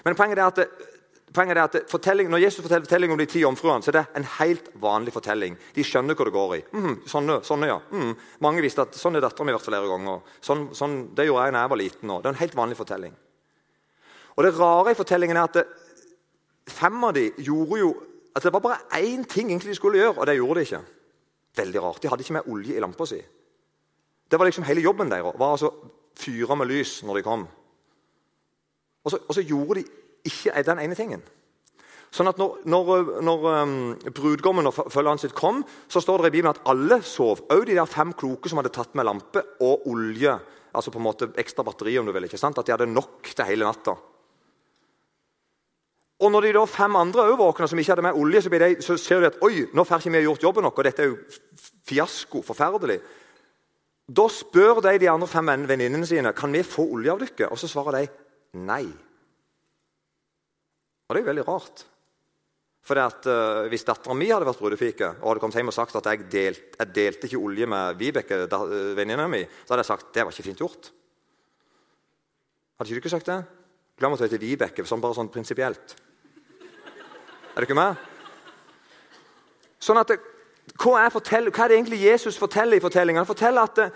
Men 0.02 0.16
poenget 0.18 0.40
er 0.42 0.48
at, 0.48 0.88
poenget 1.30 1.60
er 1.60 1.68
at 1.68 2.26
når 2.26 2.42
Jesus 2.42 2.64
forteller 2.64 2.86
fortellingen 2.88 3.14
om 3.14 3.20
de 3.22 3.28
ti 3.30 3.44
jomfruene, 3.44 3.84
så 3.84 3.92
er 3.92 4.00
det 4.00 4.04
en 4.18 4.26
helt 4.40 4.72
vanlig 4.82 5.14
fortelling. 5.14 5.54
De 5.76 5.84
skjønner 5.86 6.18
hva 6.18 6.26
det 6.26 6.34
går 6.34 6.54
i. 6.56 6.62
Mm, 6.74 6.96
sånne, 7.06 7.38
sånne, 7.46 7.68
ja. 7.70 7.78
Mm. 7.92 8.16
Mange 8.42 8.64
visste 8.64 8.82
at 8.82 8.98
sånn 8.98 9.20
er 9.20 9.22
dattera 9.22 9.46
mi 9.46 9.54
vært 9.54 9.68
flere 9.68 9.90
ganger. 9.90 10.24
Sånn, 10.42 10.64
sånn, 10.74 10.96
det 11.14 11.28
gjorde 11.28 11.44
jeg 11.46 11.54
da 11.54 11.62
jeg 11.62 11.72
var 11.74 11.80
liten. 11.82 12.10
Også. 12.10 12.22
Det 12.24 12.30
er 12.32 12.34
en 12.34 12.42
helt 12.42 12.58
vanlig 12.58 12.78
fortelling. 12.80 13.14
Og 14.32 14.44
Det 14.46 14.54
rare 14.56 14.90
i 14.90 14.98
fortellingen 14.98 15.38
er 15.38 15.46
at 15.46 15.60
det, 15.60 15.66
fem 16.72 17.04
av 17.04 17.14
de 17.14 17.28
gjorde 17.38 17.78
jo 17.78 17.92
at 18.32 18.42
Det 18.46 18.52
var 18.52 18.62
bare 18.64 18.78
én 18.96 19.26
ting 19.28 19.50
egentlig 19.50 19.74
de 19.74 19.76
skulle 19.76 19.98
gjøre, 19.98 20.16
og 20.16 20.26
det 20.26 20.38
gjorde 20.38 20.54
de 20.56 20.62
ikke. 20.64 20.78
Veldig 21.56 21.80
rart. 21.84 21.98
De 22.00 22.08
hadde 22.08 22.24
ikke 22.24 22.32
med 22.38 22.46
olje 22.48 22.76
i 22.76 22.80
lampa 22.80 23.04
si. 23.04 23.18
Det 24.32 24.38
var 24.40 24.48
liksom 24.48 24.64
Hele 24.64 24.80
jobben 24.80 25.10
deres 25.12 25.36
var 25.36 25.50
altså 25.52 25.68
fyre 26.16 26.56
med 26.56 26.70
lys 26.70 27.02
når 27.04 27.18
de 27.18 27.22
kom. 27.26 27.44
Og 29.04 29.12
så, 29.12 29.18
og 29.28 29.34
så, 29.34 29.42
gjorde 29.44 29.80
de 29.80 29.84
ikke 30.24 30.62
den 30.64 30.80
ene 30.80 30.96
tingen. 30.96 31.22
Sånn 32.12 32.28
at 32.30 32.38
Når, 32.40 32.62
når, 32.68 33.10
når 33.24 33.44
um, 33.50 33.74
brudgommen 34.14 34.68
og 34.68 34.76
følgeren 34.76 35.20
sitt 35.20 35.34
kom, 35.36 35.62
så 35.88 36.00
står 36.00 36.24
det 36.24 36.32
i 36.32 36.36
Bibelen 36.36 36.52
at 36.52 36.62
alle 36.68 37.00
sov. 37.04 37.44
Òg 37.52 37.66
de 37.68 37.76
der 37.76 37.88
fem 37.88 38.12
kloke 38.12 38.48
som 38.48 38.60
hadde 38.60 38.72
tatt 38.72 38.94
med 38.96 39.08
lampe 39.08 39.42
og 39.64 39.86
olje. 39.90 40.38
altså 40.72 40.90
på 40.90 41.00
en 41.00 41.08
måte 41.08 41.32
Ekstra 41.36 41.64
batteri, 41.64 41.98
om 41.98 42.06
du 42.06 42.12
vil. 42.12 42.24
ikke 42.24 42.40
sant? 42.40 42.58
At 42.58 42.66
de 42.66 42.72
hadde 42.72 42.86
nok 42.86 43.32
til 43.34 43.48
hele 43.48 43.64
natta. 43.64 43.96
Og 46.22 46.30
når 46.30 46.40
de 46.40 46.52
da 46.52 46.64
fem 46.64 46.96
andre 46.96 47.24
også 47.26 47.40
våkner 47.40 47.66
som 47.66 47.78
ikke 47.78 47.92
hadde 47.92 48.02
med 48.06 48.14
olje, 48.16 48.42
så, 48.42 48.48
de, 48.48 48.76
så 48.80 48.96
ser 48.96 49.20
de 49.20 49.32
at 49.32 49.40
oi, 49.42 49.66
nå 49.74 49.84
får 49.84 50.04
ikke 50.04 50.12
vi 50.14 50.22
gjort 50.22 50.42
jobben 50.42 50.62
nok, 50.68 50.78
og 50.78 50.84
Dette 50.84 51.02
er 51.02 51.10
jo 51.10 51.18
fiasko. 51.88 52.42
Forferdelig. 52.46 53.00
Da 54.12 54.26
spør 54.28 54.82
de 54.84 54.98
de 55.00 55.08
andre 55.08 55.28
fem 55.30 55.48
venninnene 55.68 56.08
sine 56.08 56.34
kan 56.36 56.52
vi 56.52 56.64
få 56.66 56.84
olje 56.96 57.12
av 57.12 57.22
dere. 57.22 57.48
Og 57.52 57.60
så 57.60 57.70
svarer 57.70 57.98
de 57.98 58.60
nei. 58.60 58.84
Og 61.08 61.14
Det 61.14 61.20
er 61.20 61.24
jo 61.24 61.30
veldig 61.30 61.48
rart. 61.48 61.84
For 62.82 62.98
at, 62.98 63.26
uh, 63.30 63.68
Hvis 63.70 63.86
dattera 63.86 64.14
mi 64.18 64.26
hadde 64.32 64.48
vært 64.48 64.58
brudepike 64.58 65.08
og 65.20 65.28
hadde 65.28 65.42
kommet 65.44 65.56
hjem 65.60 65.70
og 65.70 65.76
sagt 65.76 65.94
at 65.96 66.08
jeg, 66.10 66.26
delt, 66.32 66.76
jeg 66.80 66.94
delte 66.96 67.28
ikke 67.28 67.38
olje 67.38 67.66
med 67.70 67.98
Vibeke, 68.00 68.40
uh, 68.50 68.96
venninna 68.98 69.28
mi, 69.30 69.44
så 69.44 69.74
hadde 69.74 69.84
jeg 69.84 69.92
sagt 69.92 70.10
det 70.14 70.24
var 70.26 70.34
ikke 70.34 70.48
fint 70.48 70.62
gjort. 70.64 70.90
Hadde 72.74 72.90
ikke 72.90 72.98
du 72.98 73.04
ikke 73.04 73.14
sagt 73.14 73.30
det? 73.30 73.38
Glem 74.00 74.16
å 74.16 74.18
ta 74.18 74.26
til 74.26 74.42
Vibeke, 74.42 74.84
sånn 74.88 75.04
bare 75.04 75.14
sånn 75.14 75.30
prinsipielt. 75.30 75.94
Er 77.52 77.62
du 77.62 77.68
ikke 77.68 77.78
med? 77.78 78.08
Sånn 79.82 80.00
at 80.00 80.10
det, 80.10 80.18
hva 80.80 81.02
er, 81.02 81.12
hva 81.12 81.64
er, 81.64 81.68
det 81.68 81.76
egentlig 81.76 82.00
Jesus 82.04 82.38
forteller 82.40 82.76
i 82.76 82.82
fortellingen? 82.82 83.20
Han 83.20 83.28
forteller 83.28 83.68
at 83.68 83.76
det, 83.76 83.90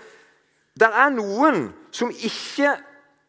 det 0.77 0.89
er 0.91 1.09
noen 1.15 1.71
som 1.91 2.11
ikke 2.11 2.75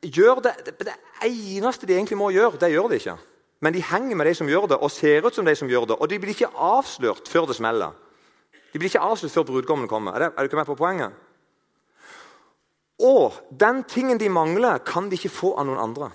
gjør 0.03 0.43
det 0.45 0.53
Det 0.79 0.95
eneste 1.25 1.87
de 1.89 1.97
egentlig 1.97 2.19
må 2.19 2.31
gjøre, 2.31 2.61
det 2.61 2.71
gjør 2.71 2.89
de 2.93 2.99
ikke. 3.01 3.17
Men 3.61 3.75
de 3.75 3.83
henger 3.83 4.17
med 4.17 4.27
de 4.27 4.35
som 4.39 4.49
gjør 4.49 4.69
det, 4.71 4.77
og 4.79 4.91
ser 4.91 5.27
ut 5.27 5.35
som 5.35 5.45
de 5.45 5.55
som 5.57 5.69
gjør 5.69 5.89
det. 5.91 5.97
Og 5.99 6.11
de 6.11 6.19
blir 6.19 6.31
ikke 6.31 6.53
avslørt 6.55 7.29
før 7.29 7.49
det 7.51 7.57
smeller. 7.59 7.97
De 8.73 8.79
blir 8.79 8.87
ikke 8.87 9.03
avslørt 9.03 9.35
før 9.35 9.49
brudgommen 9.49 9.89
kommer. 9.91 10.15
Er, 10.15 10.19
det, 10.19 10.29
er 10.37 10.45
du 10.45 10.51
ikke 10.51 10.61
med 10.61 10.69
på 10.69 10.79
poenget? 10.79 11.17
Og 13.03 13.35
den 13.51 13.83
tingen 13.85 14.21
de 14.21 14.29
mangler, 14.29 14.79
kan 14.79 15.11
de 15.11 15.19
ikke 15.19 15.33
få 15.33 15.55
av 15.59 15.67
noen 15.67 15.83
andre. 15.83 16.11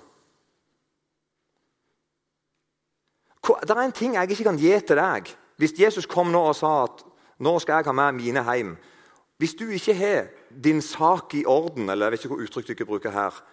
Det 3.43 3.76
er 3.76 3.82
en 3.84 3.96
ting 3.96 4.15
jeg 4.15 4.32
ikke 4.32 4.48
kan 4.48 4.60
gi 4.60 4.72
til 4.80 5.00
deg. 5.00 5.34
Hvis 5.60 5.76
Jesus 5.80 6.08
kom 6.08 6.32
nå 6.32 6.39
og 6.48 6.56
sa 6.56 6.72
at 6.86 7.04
nå 7.43 7.58
skal 7.62 7.79
jeg 7.79 7.89
ha 7.89 7.95
med 7.95 8.19
mine 8.19 8.43
hjem. 8.47 8.75
Hvis 9.41 9.56
du 9.60 9.65
ikke 9.73 9.95
har 9.97 10.29
din 10.63 10.82
sak 10.82 11.34
i 11.36 11.45
orden, 11.49 11.89
eller 11.89 12.08
jeg 12.08 12.13
vet 12.13 12.23
ikke 12.23 12.36
hva 12.36 12.45
uttrykk 12.45 12.67
du 12.69 12.73
ikke 12.77 12.91
bruker 12.93 13.13
her 13.13 13.43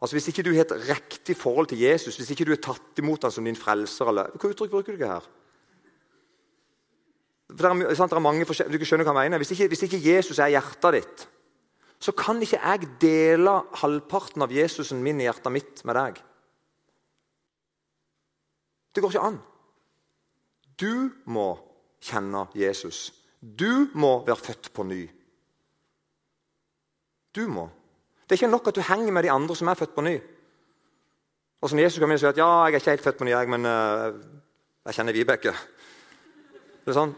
altså 0.00 0.16
Hvis 0.16 0.28
ikke 0.28 0.42
du 0.46 0.54
har 0.54 0.64
et 0.64 0.88
riktig 0.88 1.36
forhold 1.36 1.66
til 1.66 1.78
Jesus, 1.78 2.16
hvis 2.16 2.30
ikke 2.32 2.46
du 2.48 2.54
er 2.54 2.62
tatt 2.64 2.98
imot 3.02 3.26
ham 3.26 3.32
som 3.34 3.44
din 3.44 3.58
frelser 3.58 4.08
eller, 4.08 4.30
Hva 4.32 4.48
uttrykk 4.48 4.72
bruker 4.72 4.94
du 4.94 4.96
ikke 4.96 5.10
her? 5.10 5.26
For 7.50 7.66
det 7.66 7.90
er, 7.90 7.94
sant, 7.98 8.10
det 8.10 8.16
er 8.16 8.24
mange 8.24 8.46
du 8.46 8.54
skjønner 8.86 9.04
hva 9.04 9.12
jeg 9.18 9.30
mener. 9.30 9.42
Hvis 9.42 9.52
ikke, 9.56 9.68
hvis 9.68 9.82
ikke 9.82 10.00
Jesus 10.00 10.38
er 10.38 10.52
hjertet 10.54 10.96
ditt, 10.96 11.24
så 12.00 12.14
kan 12.16 12.40
ikke 12.40 12.60
jeg 12.62 12.88
dele 13.02 13.58
halvparten 13.82 14.44
av 14.46 14.54
Jesusen 14.54 15.02
min 15.04 15.20
i 15.20 15.26
hjertet 15.26 15.52
mitt 15.52 15.82
med 15.84 15.98
deg. 15.98 16.20
Det 18.94 19.02
går 19.02 19.12
ikke 19.12 19.26
an. 19.26 19.40
Du 20.80 21.10
må 21.28 21.50
kjenne 22.00 22.46
Jesus. 22.54 23.10
Du 23.40 23.88
må 23.94 24.20
være 24.26 24.36
født 24.36 24.70
på 24.74 24.84
ny. 24.84 25.04
Du 27.36 27.46
må. 27.48 27.68
Det 28.22 28.34
er 28.34 28.42
ikke 28.42 28.50
nok 28.52 28.68
at 28.68 28.76
du 28.76 28.84
henger 28.86 29.12
med 29.12 29.22
de 29.22 29.30
andre 29.30 29.56
som 29.56 29.68
er 29.68 29.78
født 29.78 29.94
på 29.94 30.04
ny. 30.06 30.18
Og 31.60 31.70
som 31.70 31.78
Jesus 31.78 31.98
kan 31.98 32.18
si 32.18 32.26
at 32.26 32.38
ja, 32.38 32.46
jeg 32.66 32.74
er 32.74 32.80
ikke 32.80 32.90
helt 32.90 33.02
født 33.04 33.18
på 33.18 33.24
ny, 33.24 33.30
jeg, 33.30 33.48
men 33.48 33.66
uh, 33.66 34.14
jeg 34.86 34.96
kjenner 34.96 35.16
Vibeke. 35.16 35.52
Det 36.84 36.92
er 36.92 36.96
sånn. 36.96 37.12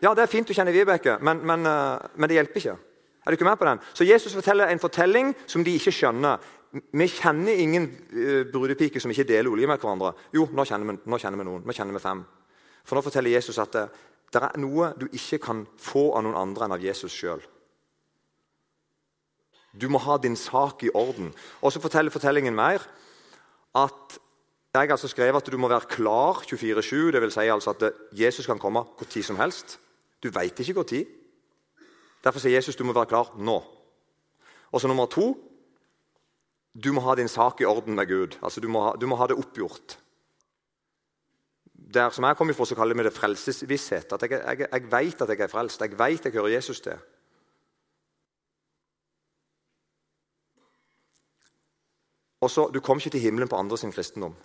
Ja, 0.00 0.14
det 0.16 0.24
er 0.24 0.30
fint 0.32 0.48
du 0.48 0.54
kjenner 0.56 0.72
Vibeke, 0.72 1.18
men, 1.20 1.42
men, 1.44 1.66
uh, 1.68 2.00
men, 2.16 2.30
det 2.30 2.38
hjelper 2.38 2.62
ikke. 2.62 2.76
Er 3.20 3.28
du 3.28 3.36
ikke 3.36 3.48
med 3.50 3.60
på 3.60 3.68
den? 3.68 3.82
Så 3.92 4.08
Jesus 4.08 4.34
forteller 4.34 4.72
en 4.72 4.80
fortelling 4.80 5.34
som 5.44 5.64
de 5.64 5.74
ikke 5.76 5.92
skjønner. 5.92 6.40
Vi 6.72 7.08
kjenner 7.12 7.60
ingen 7.60 7.90
uh, 8.14 8.46
brudepiker 8.52 9.02
som 9.02 9.12
ikke 9.12 9.28
deler 9.28 9.52
olje 9.52 9.68
med 9.68 9.82
hverandre. 9.82 10.14
Jo, 10.32 10.48
nå 10.56 10.64
kjenner, 10.64 10.94
vi, 10.94 11.02
nå 11.04 11.20
kjenner 11.20 11.42
vi 11.42 11.48
noen. 11.50 11.66
Vi 11.68 11.76
kjenner 11.76 11.98
vi 11.98 12.04
fem. 12.06 12.24
For 12.84 12.96
nå 12.96 13.04
forteller 13.04 13.34
Jesus 13.34 13.58
at 13.62 13.72
det, 13.76 13.86
det 14.32 14.42
er 14.42 14.60
noe 14.62 14.92
du 14.98 15.08
ikke 15.10 15.40
kan 15.42 15.64
få 15.80 16.10
av 16.16 16.24
noen 16.24 16.38
andre 16.38 16.66
enn 16.66 16.76
av 16.76 16.84
Jesus 16.84 17.14
sjøl. 17.14 17.42
Du 19.70 19.86
må 19.90 20.00
ha 20.02 20.16
din 20.18 20.36
sak 20.38 20.82
i 20.82 20.90
orden. 20.94 21.30
Og 21.62 21.72
så 21.72 21.82
forteller 21.82 22.14
fortellingen 22.14 22.54
mer 22.54 22.82
at 23.78 24.18
jeg 24.70 24.86
har 24.86 24.94
altså 24.94 25.10
skrevet 25.10 25.42
at 25.42 25.50
du 25.50 25.58
må 25.58 25.68
være 25.70 25.90
klar 25.90 26.42
24-7. 26.46 27.10
Dvs. 27.14 27.34
Si 27.34 27.46
altså 27.50 27.74
at 27.74 27.86
Jesus 28.14 28.46
kan 28.46 28.58
komme 28.58 28.84
når 28.98 29.26
som 29.26 29.38
helst. 29.38 29.78
Du 30.22 30.30
veit 30.30 30.58
ikke 30.58 30.78
når. 30.78 31.04
Derfor 32.24 32.42
sier 32.42 32.54
Jesus 32.54 32.78
du 32.78 32.84
må 32.84 32.94
være 32.94 33.10
klar 33.10 33.32
nå. 33.38 33.58
Og 34.70 34.80
så 34.80 34.90
nummer 34.90 35.10
to 35.10 35.32
du 36.70 36.92
må 36.94 37.02
ha 37.02 37.16
din 37.18 37.28
sak 37.28 37.60
i 37.60 37.66
orden 37.66 37.96
med 37.98 38.06
Gud. 38.06 38.36
Altså, 38.42 38.60
du, 38.60 38.68
må 38.68 38.84
ha, 38.84 38.92
du 38.94 39.06
må 39.10 39.16
ha 39.18 39.26
det 39.26 39.38
oppgjort. 39.38 39.98
Der 41.94 42.10
som 42.10 42.24
jeg 42.24 42.36
kommer 42.36 42.54
fra, 42.54 42.64
så 42.64 42.74
kaller 42.78 42.94
vi 42.94 43.02
det 43.02 43.12
frelsesvisshet. 43.12 44.12
At 44.12 44.22
jeg, 44.22 44.30
jeg, 44.30 44.68
jeg 44.72 44.92
vet 44.92 45.22
at 45.22 45.28
jeg 45.28 45.40
er 45.40 45.50
frelst. 45.50 45.80
Jeg 45.80 45.98
vet 45.98 46.24
jeg 46.24 46.32
hører 46.32 46.54
Jesus 46.54 46.80
til. 46.80 46.98
Og 52.40 52.50
så, 52.50 52.70
Du 52.74 52.80
kom 52.80 52.98
ikke 52.98 53.10
til 53.10 53.20
himmelen 53.20 53.48
på 53.48 53.56
andre 53.56 53.78
sin 53.78 53.92
kristendom. 53.92 54.36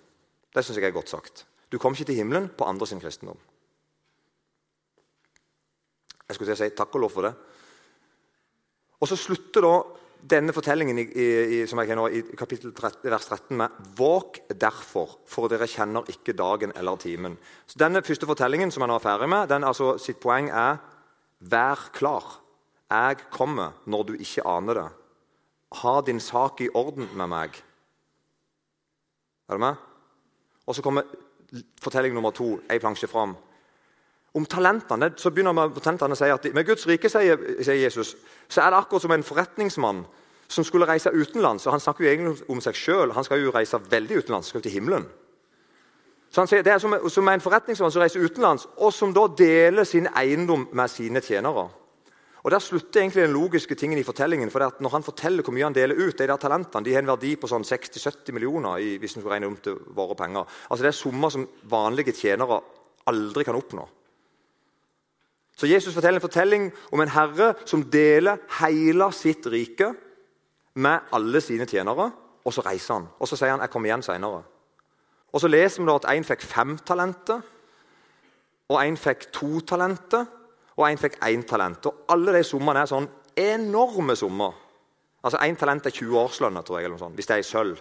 Det 0.55 0.65
syns 0.65 0.77
jeg 0.77 0.87
er 0.87 0.91
godt 0.91 1.09
sagt. 1.09 1.45
Du 1.71 1.77
kom 1.77 1.93
ikke 1.93 2.05
til 2.05 2.15
himmelen 2.15 2.49
på 2.57 2.63
andre 2.63 2.87
sin 2.87 2.99
kristendom. 2.99 3.37
Jeg 6.27 6.35
skulle 6.35 6.49
til 6.49 6.57
å 6.57 6.63
si 6.65 6.75
takk 6.75 6.95
og 6.95 7.05
lov 7.05 7.13
for 7.13 7.27
det. 7.27 7.33
Og 8.99 9.07
så 9.07 9.17
slutter 9.19 9.61
da 9.61 9.73
denne 10.29 10.53
fortellingen 10.55 10.99
i, 10.99 11.05
i, 11.05 11.59
som 11.69 11.79
jeg 11.81 11.97
nå, 11.97 12.07
i 12.09 12.21
kapittel 12.37 12.73
13, 12.73 13.09
vers 13.11 13.27
13 13.27 13.57
med 13.57 13.69
'Våk 13.97 14.39
derfor, 14.49 15.19
for 15.29 15.51
dere 15.51 15.67
kjenner 15.69 16.07
ikke 16.09 16.33
dagen 16.33 16.73
eller 16.75 16.97
timen. 16.97 17.37
Så 17.67 17.77
Denne 17.79 18.01
første 18.01 18.25
fortellingen 18.25 18.71
som 18.71 18.81
jeg 18.81 18.89
nå 18.89 18.95
er 18.95 19.05
ferdig 19.05 19.29
med, 19.29 19.49
den, 19.49 19.63
altså, 19.63 19.97
sitt 19.97 20.19
poeng 20.19 20.49
er 20.49 20.77
Vær 21.39 21.89
klar. 21.93 22.41
Jeg 22.89 23.17
kommer 23.29 23.75
når 23.85 24.03
du 24.03 24.13
ikke 24.13 24.45
aner 24.47 24.73
det. 24.73 24.89
Ha 25.81 26.01
din 26.01 26.19
sak 26.19 26.61
i 26.61 26.69
orden 26.73 27.09
med 27.13 27.27
meg. 27.27 27.63
Er 29.49 29.53
du 29.53 29.59
med? 29.59 29.75
Og 30.65 30.75
så 30.75 30.81
kommer 30.81 31.03
fortelling 31.81 32.13
nummer 32.15 32.31
to, 32.31 32.59
ei 32.69 32.79
plansje 32.79 33.07
fram. 33.07 33.35
Om 34.35 34.45
talentene 34.45 35.13
så 35.17 35.31
begynner 35.31 35.55
man 35.55 35.71
med 35.71 35.83
talentene 35.83 36.15
å 36.15 36.19
si 36.19 36.27
at 36.31 36.47
med 36.53 36.67
Guds 36.67 36.87
rike 36.89 37.09
sier, 37.11 37.39
sier, 37.61 37.77
Jesus, 37.85 38.15
så 38.51 38.65
er 38.65 38.73
det 38.73 38.81
akkurat 38.81 39.05
som 39.05 39.13
en 39.15 39.23
forretningsmann 39.23 40.01
som 40.51 40.65
skulle 40.67 40.87
reise 40.89 41.13
utenlands. 41.13 41.65
og 41.65 41.71
Han 41.73 41.83
snakker 41.83 42.03
jo 42.03 42.09
egentlig 42.11 42.49
om 42.51 42.59
seg 42.61 42.75
sjøl. 42.75 43.13
Han 43.15 43.23
skal 43.23 43.41
jo 43.41 43.53
reise 43.55 43.79
veldig 43.79 44.19
utenlands, 44.23 44.51
skal 44.51 44.61
til 44.61 44.75
himmelen. 44.75 45.07
Så 46.29 46.43
han 46.43 46.51
sier, 46.51 46.63
Det 46.63 46.73
er 46.73 46.83
som, 46.83 46.97
som 47.09 47.27
en 47.31 47.41
forretningsmann 47.41 47.91
som 47.91 48.03
reiser 48.03 48.19
utenlands, 48.27 48.67
og 48.77 48.93
som 48.93 49.13
da 49.15 49.27
deler 49.27 49.87
sin 49.87 50.11
eiendom 50.11 50.67
med 50.73 50.91
sine 50.91 51.21
tjenere. 51.23 51.69
Og 52.43 52.51
Der 52.51 52.59
slutter 52.59 53.01
egentlig 53.01 53.23
den 53.23 53.33
logiske 53.33 53.75
tingen 53.75 53.97
i 53.97 54.03
fortellingen. 54.03 54.51
for 54.51 54.59
Når 54.79 54.89
han 54.89 55.03
forteller 55.03 55.43
hvor 55.43 55.53
mye 55.53 55.63
han 55.63 55.73
deler 55.73 55.95
ut, 55.95 56.17
de 56.17 56.27
der 56.27 56.37
talentene 56.37 56.83
de 56.83 56.93
har 56.93 57.01
en 57.01 57.07
verdi 57.07 57.35
på 57.35 57.47
sånn 57.47 57.63
60-70 57.63 58.31
millioner. 58.33 58.77
I, 58.77 58.97
hvis 58.97 59.15
en 59.15 59.21
skulle 59.21 59.33
regne 59.33 59.47
om 59.47 59.55
til 59.55 59.79
våre 59.95 60.15
penger. 60.15 60.45
Altså 60.69 60.83
Det 60.83 60.87
er 60.87 61.03
summer 61.03 61.29
som 61.29 61.47
vanlige 61.63 62.11
tjenere 62.11 62.61
aldri 63.07 63.43
kan 63.43 63.55
oppnå. 63.55 63.87
Så 65.55 65.67
Jesus 65.67 65.93
forteller 65.93 66.19
en 66.19 66.27
fortelling 66.27 66.71
om 66.91 67.01
en 67.01 67.13
herre 67.15 67.53
som 67.65 67.83
deler 67.91 68.41
hele 68.59 69.11
sitt 69.15 69.47
rike 69.47 69.93
med 70.75 71.11
alle 71.15 71.41
sine 71.41 71.65
tjenere. 71.65 72.11
Og 72.45 72.53
så 72.53 72.61
reiser 72.61 72.93
han. 72.93 73.07
Og 73.19 73.27
så 73.27 73.35
sier 73.35 73.49
han 73.49 73.59
'jeg 73.59 73.69
kommer 73.69 73.89
igjen 73.89 74.03
seinere'. 74.03 74.43
Og 75.33 75.41
så 75.41 75.47
leser 75.47 75.81
vi 75.81 75.87
da 75.87 75.95
at 75.95 76.17
en 76.17 76.23
fikk 76.23 76.41
fem 76.41 76.77
talenter, 76.77 77.41
og 78.69 78.85
en 78.85 78.97
fikk 78.97 79.31
to 79.31 79.59
talenter 79.59 80.25
og 80.75 80.89
én 80.89 80.97
fikk 80.97 81.17
én 81.23 81.43
talent. 81.47 81.85
Og 81.85 82.05
Alle 82.09 82.33
de 82.33 82.43
summene 82.43 82.81
er 82.81 82.85
sånn 82.85 83.07
enorme 83.37 84.15
summer. 84.15 84.53
Altså 85.23 85.39
Én 85.41 85.57
talent 85.57 85.85
er 85.85 85.89
20 85.89 86.17
årslønner, 86.19 86.61
tror 86.61 86.77
jeg, 86.77 86.85
eller 86.85 86.97
noe 86.97 87.05
sånt, 87.07 87.15
hvis 87.15 87.25
det 87.25 87.33
er 87.35 87.43
i 87.43 87.47
sølv. 87.47 87.79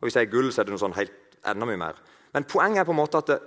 Og 0.00 0.02
Hvis 0.02 0.12
det 0.14 0.20
er 0.20 0.26
i 0.26 0.30
gull, 0.30 0.52
så 0.52 0.60
er 0.60 0.64
det 0.64 0.74
noe 0.74 0.82
sånn 0.82 0.96
helt, 0.98 1.12
enda 1.46 1.66
mye 1.66 1.80
mer. 1.80 2.00
Men 2.34 2.44
poenget 2.44 2.80
er 2.80 2.84
på 2.84 2.90
en 2.90 2.96
måte 2.96 3.18
at 3.18 3.26
det, 3.26 3.38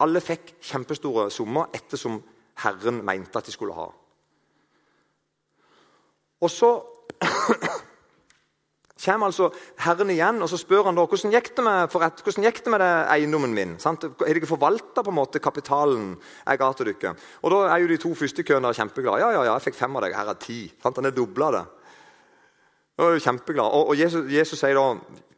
alle 0.00 0.20
fikk 0.20 0.54
kjempestore 0.60 1.30
summer 1.30 1.70
ettersom 1.74 2.20
Herren 2.64 3.02
mente 3.04 3.38
at 3.38 3.46
de 3.46 3.54
skulle 3.54 3.76
ha. 3.76 3.88
Og 6.40 6.52
så 6.52 6.70
kommer 9.06 9.28
altså 9.28 9.48
Herren 9.84 10.10
igjen 10.12 10.42
og 10.42 10.50
så 10.50 10.58
spør 10.60 10.88
han 10.88 10.98
da, 10.98 11.04
hvordan 11.08 11.32
gikk 11.34 11.52
det 11.56 11.64
med, 11.64 11.90
forrett, 11.92 12.20
hvordan 12.24 12.46
gikk 12.48 12.62
det 12.64 12.72
med 12.74 12.82
det 12.84 12.92
eiendommen 13.14 13.54
min. 13.56 13.76
Sant? 13.82 14.04
Har 14.04 14.32
dere 14.38 14.48
forvalta 14.48 15.04
kapitalen 15.40 16.14
jeg 16.16 16.60
ga 16.60 16.72
til 16.72 16.92
dere? 16.92 17.14
Og 17.42 17.50
Da 17.54 17.62
er 17.70 17.82
jo 17.84 17.88
de 17.92 18.00
to 18.02 18.14
første 18.14 18.42
køene 18.42 18.74
kjempeglade. 18.74 19.20
Ja, 19.20 19.30
ja, 19.30 19.44
ja, 19.44 19.52
jeg 19.54 19.68
fikk 19.68 19.80
fem 19.80 19.96
av 19.96 20.06
deg, 20.06 20.16
her 20.16 20.32
er 20.32 20.40
ti. 20.40 20.60
Sant? 20.82 20.96
Han 20.96 21.06
er 21.06 21.16
dobla 21.16 21.50
det. 21.54 21.66
Jo 22.96 23.12
kjempeglad. 23.20 23.72
Og, 23.76 23.92
og 23.92 23.98
Jesus, 24.00 24.28
Jesus, 24.32 24.60
sier 24.60 24.78
da 24.78 24.90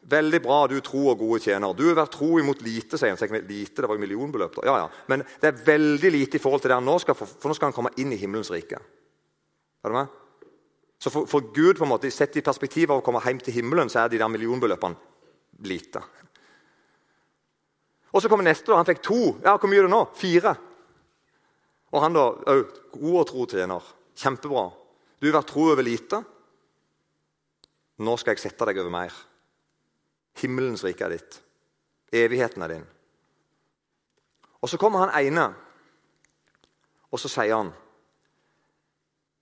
Veldig 0.09 0.39
bra, 0.41 0.63
du 0.65 0.79
tro 0.81 1.03
og 1.11 1.19
gode 1.21 1.43
tjener. 1.45 1.75
Du 1.77 1.83
har 1.85 1.99
vært 1.99 2.15
tro 2.15 2.39
imot 2.41 2.63
lite, 2.65 2.97
sier 2.97 3.13
han. 3.13 3.43
Lite, 3.45 3.83
det 3.83 3.89
var 3.91 3.99
jo 3.99 4.01
millionbeløp. 4.01 4.55
da. 4.57 4.63
Ja, 4.65 4.77
ja. 4.81 5.03
Men 5.13 5.21
det 5.43 5.51
er 5.51 5.59
veldig 5.67 6.13
lite 6.15 6.39
i 6.39 6.41
forhold 6.41 6.63
til 6.65 6.73
det 6.73 6.79
han 6.79 6.87
nå 6.89 6.95
skal 7.03 7.19
få, 7.19 7.27
for 7.29 7.51
nå 7.51 7.57
skal 7.59 7.69
han 7.69 7.77
komme 7.77 7.93
inn 8.01 8.15
i 8.17 8.21
himmelens 8.21 8.49
rike. 8.55 8.81
Er 9.85 9.93
du 9.93 9.97
med? 9.99 10.15
Så 10.97 11.13
for, 11.13 11.29
for, 11.29 11.51
Gud, 11.53 11.77
på 11.77 11.85
en 11.85 11.93
måte, 11.93 12.09
sett 12.11 12.41
i 12.41 12.45
perspektiv 12.47 12.89
av 12.89 13.03
å 13.03 13.05
komme 13.05 13.21
hjem 13.21 13.43
til 13.45 13.59
himmelen, 13.59 13.93
så 13.93 14.07
er 14.07 14.15
de 14.15 14.23
der 14.23 14.33
millionbeløpene 14.33 14.97
lite. 15.69 16.01
Og 18.09 18.25
Så 18.25 18.33
kommer 18.33 18.49
neste. 18.49 18.71
da. 18.71 18.81
Han 18.81 18.89
fikk 18.89 19.05
to. 19.05 19.21
Ja, 19.45 19.59
Hvor 19.59 19.69
mye 19.69 19.83
er 19.83 19.91
det 19.91 19.93
nå? 19.93 20.01
Fire. 20.17 20.57
Og 21.93 22.01
han 22.01 22.17
da 22.17 22.31
òg. 22.33 22.81
God 22.97 23.21
og 23.21 23.29
tro 23.29 23.45
tjener. 23.45 23.93
Kjempebra. 24.17 24.71
Du 25.21 25.29
har 25.29 25.43
vært 25.43 25.53
tro 25.53 25.69
over 25.69 25.85
lite. 25.85 26.25
Nå 27.99 28.15
skal 28.21 28.37
jeg 28.37 28.45
sette 28.47 28.69
deg 28.69 28.79
over 28.79 28.93
mer. 28.95 29.15
Himmelens 30.39 30.85
rike 30.87 31.07
er 31.07 31.17
ditt. 31.17 31.41
Evigheten 32.15 32.63
er 32.63 32.75
din. 32.77 32.87
Og 34.63 34.69
Så 34.69 34.79
kommer 34.79 35.07
han 35.07 35.27
ene, 35.27 35.55
og 37.11 37.21
så 37.21 37.29
sier 37.31 37.55
han 37.57 37.73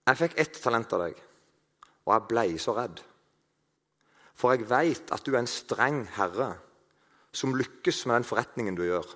Jeg 0.07 0.19
fikk 0.21 0.35
ett 0.39 0.59
talent 0.63 0.93
av 0.93 1.01
deg. 1.03 1.17
Og 2.07 2.13
jeg 2.15 2.29
blei 2.31 2.59
så 2.63 2.77
redd. 2.77 3.01
For 4.37 4.55
jeg 4.55 4.69
veit 4.71 5.11
at 5.11 5.25
du 5.27 5.33
er 5.35 5.41
en 5.41 5.51
streng 5.51 6.05
herre 6.15 6.53
som 7.35 7.57
lykkes 7.57 8.05
med 8.07 8.21
den 8.21 8.29
forretningen 8.29 8.77
du 8.77 8.85
gjør. 8.87 9.09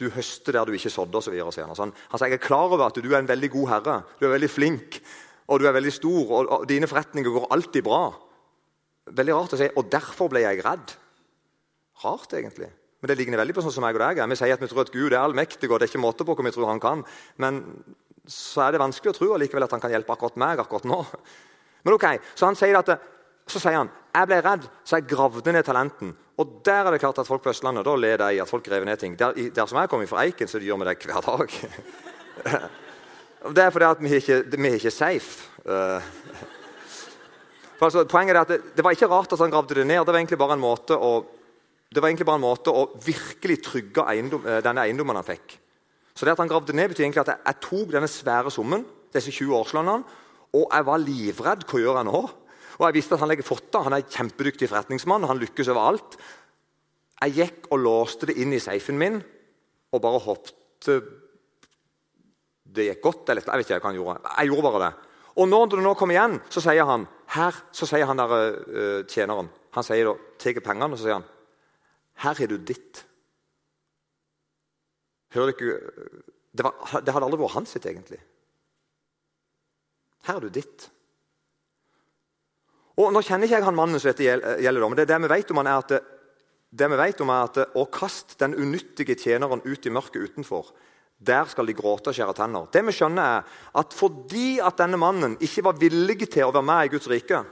Du 0.00 0.08
høster 0.10 0.56
der 0.56 0.64
du 0.64 0.72
ikke 0.72 0.90
sådde, 0.90 1.18
osv. 1.18 1.34
sier 1.52 1.68
han, 1.68 1.92
han 1.92 2.18
sier 2.18 2.32
jeg 2.32 2.40
er 2.40 2.46
klar 2.46 2.72
over 2.72 2.86
at 2.86 2.96
du 2.96 3.10
er 3.12 3.20
en 3.20 3.28
veldig 3.28 3.50
god 3.52 3.68
herre. 3.68 3.98
Du 4.18 4.26
er 4.26 4.34
veldig 4.34 4.50
flink 4.50 5.02
og 5.52 5.60
du 5.60 5.68
er 5.68 5.74
veldig 5.76 5.92
stor, 5.92 6.20
og, 6.24 6.52
og 6.56 6.68
dine 6.68 6.88
forretninger 6.88 7.34
går 7.34 7.50
alltid 7.52 7.84
bra. 7.84 8.04
Veldig 9.12 9.34
rart 9.36 9.56
å 9.56 9.60
si. 9.60 9.68
Og 9.76 9.90
derfor 9.92 10.30
ble 10.32 10.44
jeg 10.44 10.62
redd. 10.64 10.94
Rart, 12.02 12.32
egentlig. 12.38 12.70
Men 13.02 13.10
det 13.10 13.18
ligner 13.18 13.42
veldig 13.42 13.56
på 13.56 13.64
sånn 13.64 13.74
som 13.74 13.84
jeg 13.84 13.98
og 13.98 14.04
deg 14.04 14.22
er. 14.22 14.30
Vi 14.30 14.38
sier 14.38 14.54
at 14.54 14.62
vi 14.62 14.70
tror 14.70 14.84
at 14.84 14.92
Gud 14.94 15.10
er 15.10 15.20
allmektig, 15.20 15.68
og 15.68 15.80
det 15.80 15.88
er 15.88 15.92
ikke 15.92 16.02
måte 16.04 16.26
på 16.26 16.36
hva 16.38 16.46
vi 16.46 16.54
tror 16.54 16.70
han 16.70 16.82
kan. 16.82 17.02
Men 17.42 17.62
så 18.30 18.64
er 18.64 18.74
det 18.74 18.82
vanskelig 18.82 19.10
å 19.10 19.16
tro 19.16 19.30
likevel 19.42 19.66
at 19.66 19.74
han 19.74 19.82
kan 19.82 19.92
hjelpe 19.92 20.14
akkurat 20.14 20.38
meg 20.38 20.62
akkurat 20.62 20.86
nå. 20.86 21.00
Men 21.82 21.96
ok, 21.96 22.06
Så 22.38 22.46
han 22.46 22.58
sier 22.58 22.78
at, 22.78 22.92
så 23.50 23.58
sier 23.58 23.80
han 23.80 23.90
jeg 24.12 24.28
ble 24.28 24.38
redd, 24.44 24.68
så 24.84 25.00
jeg 25.00 25.08
gravde 25.10 25.54
ned 25.54 25.64
talenten. 25.66 26.12
Og 26.38 26.60
der 26.64 26.86
er 26.86 26.94
det 26.94 27.00
klart 27.02 27.18
at 27.18 27.28
folk 27.28 27.42
på 27.42 27.50
Østlandet 27.52 27.86
da 27.86 27.96
ler 27.96 28.20
de 28.20 28.40
at 28.44 28.50
folk 28.50 28.64
graver 28.66 28.86
ned 28.86 29.00
ting. 29.00 29.16
Der, 29.18 29.34
der 29.34 29.66
som 29.68 29.80
jeg 29.80 29.90
kommer 29.90 30.08
fra 30.10 30.22
Eiken, 30.26 30.48
så 30.48 30.60
gjør 30.62 30.82
vi 30.82 30.88
det 30.90 30.98
hver 31.08 31.26
dag. 31.26 32.70
det 33.50 33.62
er 33.64 33.72
fordi 33.74 33.88
at 33.88 34.02
vi 34.02 34.14
ikke, 34.20 34.38
vi 34.54 34.68
er 34.68 34.78
ikke 34.78 34.94
safe. 34.94 35.48
Eh, 35.66 36.10
for 37.78 37.88
altså, 37.88 38.04
poenget 38.06 38.36
er 38.36 38.44
at 38.44 38.52
det, 38.52 38.60
det, 38.76 38.84
var 38.84 38.94
ikke 38.94 39.10
rart 39.10 39.32
at 39.34 39.42
han 39.42 39.50
gravde 39.50 39.74
det 39.74 39.86
ned. 39.86 40.04
Det 40.04 40.14
var 40.14 40.20
egentlig 40.20 40.38
bare 40.38 40.54
en 40.54 40.62
måte 40.62 40.94
å, 40.94 41.12
det 41.92 42.04
en 42.04 42.40
måte 42.40 42.70
å 42.70 42.84
virkelig 43.02 43.58
trygge 43.66 44.06
eiendom, 44.06 44.46
eh, 44.46 44.60
denne 44.62 44.84
eiendommen 44.86 45.18
han 45.18 45.26
fikk. 45.26 45.56
Så 46.14 46.24
det 46.24 46.36
at 46.36 46.42
han 46.44 46.50
gravde 46.50 46.76
ned, 46.76 46.92
betyr 46.92 47.08
egentlig 47.08 47.24
at 47.24 47.32
jeg, 47.34 47.42
jeg 47.48 47.60
tok 47.66 47.90
denne 47.96 48.10
svære 48.10 48.52
summen, 48.54 48.84
disse 49.12 49.32
20 49.32 49.56
årslønnene, 49.58 50.20
og 50.52 50.68
jeg 50.68 50.86
var 50.86 51.02
livredd. 51.02 51.66
Hva 51.66 51.80
gjør 51.80 51.98
jeg 51.98 52.08
nå? 52.10 52.22
Og 52.78 52.86
jeg 52.86 52.96
visste 52.96 53.16
at 53.16 53.24
han 53.24 53.30
legger 53.32 53.46
fotta. 53.46 53.82
Han 53.86 53.96
er 53.96 54.04
en 54.04 54.12
kjempedyktig 54.12 54.68
forretningsmann. 54.70 55.26
Han 55.28 55.40
lykkes 55.40 55.70
overalt. 55.72 56.16
Jeg 57.22 57.36
gikk 57.38 57.68
og 57.72 57.82
låste 57.82 58.28
det 58.28 58.36
inn 58.42 58.52
i 58.54 58.60
safen 58.62 58.98
min 59.00 59.20
og 59.92 60.00
bare 60.02 60.20
håpte 60.24 60.96
det 62.74 62.88
gikk 62.88 63.02
godt. 63.04 63.28
eller 63.28 63.44
Jeg 63.44 63.60
vet 63.60 63.70
ikke 63.70 63.80
hva 63.80 63.90
han 63.90 63.98
gjorde. 64.00 64.32
Jeg 64.38 64.50
gjorde 64.50 64.66
bare 64.68 64.82
det. 64.84 64.92
Og 65.40 65.48
når 65.48 65.70
det 65.72 65.84
nå 65.84 65.94
kommer 65.96 66.16
igjen, 66.16 66.38
så 66.52 66.60
sier 66.64 66.88
han 66.88 67.06
her, 67.36 67.60
så 67.72 67.88
sier 67.88 68.08
han 68.08 68.20
der 68.20 68.32
uh, 68.32 69.00
tjeneren 69.08 69.48
Han 69.72 69.86
sier 69.86 70.04
da, 70.04 70.12
tar 70.36 70.60
pengene 70.60 70.92
og 70.92 71.00
så 71.00 71.06
sier 71.06 71.16
han, 71.16 71.28
her 72.20 72.36
har 72.36 72.50
du 72.50 72.58
ditt. 72.60 73.00
Hører 75.32 75.54
dere, 75.56 75.78
det, 76.52 76.66
var, 76.66 77.00
det 77.00 77.14
hadde 77.14 77.24
aldri 77.24 77.40
vært 77.40 77.56
hans 77.56 77.72
sitt, 77.72 77.86
egentlig. 77.88 78.20
Her 80.28 80.36
er 80.36 80.44
du 80.44 80.52
ditt. 80.52 80.90
Og 83.00 83.08
Nå 83.14 83.22
kjenner 83.24 83.48
ikke 83.48 83.56
jeg 83.56 83.64
han 83.64 83.78
mannen 83.78 83.96
som 83.96 84.12
dette 84.12 84.26
gjelder, 84.28 84.84
men 84.84 84.98
det, 85.00 85.08
det 85.08 85.20
vi 85.24 85.32
vet 85.32 85.54
om 85.54 85.62
han 85.62 85.70
er 85.72 85.80
at, 85.80 86.10
det 86.68 86.88
vi 86.92 87.00
vet 87.00 87.24
om 87.24 87.32
er 87.32 87.48
at 87.48 87.76
å 87.80 87.86
kaste 87.92 88.36
den 88.44 88.58
unyttige 88.60 89.16
tjeneren 89.16 89.64
ut 89.64 89.88
i 89.88 89.92
mørket 89.92 90.28
utenfor, 90.28 90.68
der 91.26 91.44
skal 91.50 91.68
de 91.68 91.74
gråte 91.76 92.10
og 92.10 92.16
skjære 92.16 92.34
tenner. 92.36 92.66
Det 92.72 92.82
vi 92.86 92.94
skjønner 92.96 93.22
er 93.22 93.58
at 93.78 93.94
Fordi 93.94 94.58
at 94.62 94.78
denne 94.78 94.98
mannen 94.98 95.36
ikke 95.40 95.64
var 95.64 95.78
villig 95.78 96.26
til 96.28 96.48
å 96.48 96.54
være 96.54 96.66
med 96.66 96.86
i 96.86 96.92
Guds 96.94 97.08
rike, 97.10 97.44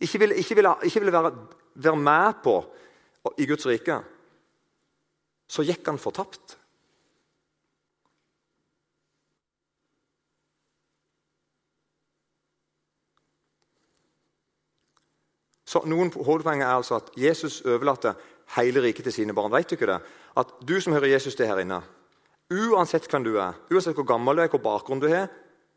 ikke 0.00 0.18
ville, 0.18 0.34
ikke 0.34 0.58
ville, 0.58 0.74
ikke 0.82 1.00
ville 1.00 1.14
være, 1.14 1.32
være, 1.74 1.96
med 1.96 2.42
på 2.42 2.56
i 3.38 3.46
Guds 3.46 3.66
rike, 3.66 4.00
så 5.48 5.62
gikk 5.62 5.86
han 5.86 6.02
fortapt. 6.02 6.58
Så 15.64 15.80
noen 15.90 16.12
Hovedpoenget 16.12 16.66
er 16.66 16.76
altså 16.76 17.00
at 17.00 17.10
Jesus 17.18 17.62
overlater 17.66 18.14
hele 18.54 18.82
riket 18.82 19.08
til 19.08 19.14
sine 19.16 19.34
barn. 19.34 19.50
Vet 19.50 19.70
du 19.70 19.74
ikke 19.74 19.88
det? 19.90 20.00
At 20.38 20.52
du 20.62 20.76
som 20.80 20.92
hører 20.94 21.14
Jesus 21.16 21.34
til 21.34 21.48
her 21.50 21.58
inne, 21.62 21.80
uansett 22.54 23.06
hvem 23.10 23.24
du 23.26 23.34
er, 23.38 23.56
uansett 23.72 23.96
hvor 23.98 24.06
gammel 24.08 24.38
du 24.38 24.44
er, 24.44 24.50
hvor 24.52 24.62
bakgrunn 24.62 25.02
du 25.02 25.08
har, 25.10 25.28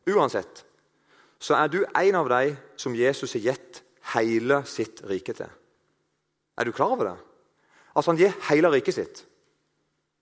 uansett, 0.08 0.64
så 1.40 1.58
er 1.58 1.72
du 1.72 1.84
en 1.86 2.18
av 2.18 2.30
de 2.32 2.56
som 2.80 2.96
Jesus 2.98 3.36
har 3.38 3.46
gitt 3.52 3.82
hele 4.14 4.62
sitt 4.70 5.04
rike 5.10 5.36
til. 5.38 5.50
Er 6.58 6.66
du 6.66 6.74
klar 6.74 6.96
over 6.96 7.12
det? 7.12 7.18
Altså 7.94 8.12
Han 8.12 8.20
gir 8.20 8.34
hele 8.50 8.72
riket 8.74 8.96
sitt. 8.96 9.22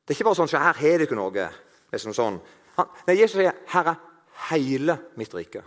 Det 0.06 0.14
er 0.14 0.18
ikke 0.18 0.28
bare 0.30 0.40
sånn 0.40 0.52
så 0.52 0.62
her 0.62 0.78
har 0.80 1.00
dere 1.02 1.18
noe. 1.18 1.48
Liksom 1.94 2.14
sånn. 2.16 2.38
Han, 2.78 2.92
nei, 3.08 3.18
Jesus 3.18 3.40
sier 3.40 3.56
her 3.72 3.92
er 3.92 4.02
hele 4.50 4.98
mitt 5.20 5.34
rike. 5.34 5.64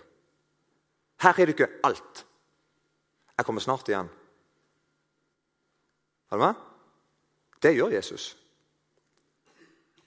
Her 1.25 1.35
har 1.35 1.51
dere 1.51 1.71
alt. 1.89 2.25
Jeg 3.39 3.47
kommer 3.47 3.65
snart 3.65 3.89
igjen. 3.91 4.11
Er 6.29 6.37
du 6.37 6.45
med? 6.45 6.67
Det 7.63 7.75
gjør 7.75 7.97
Jesus. 7.97 8.31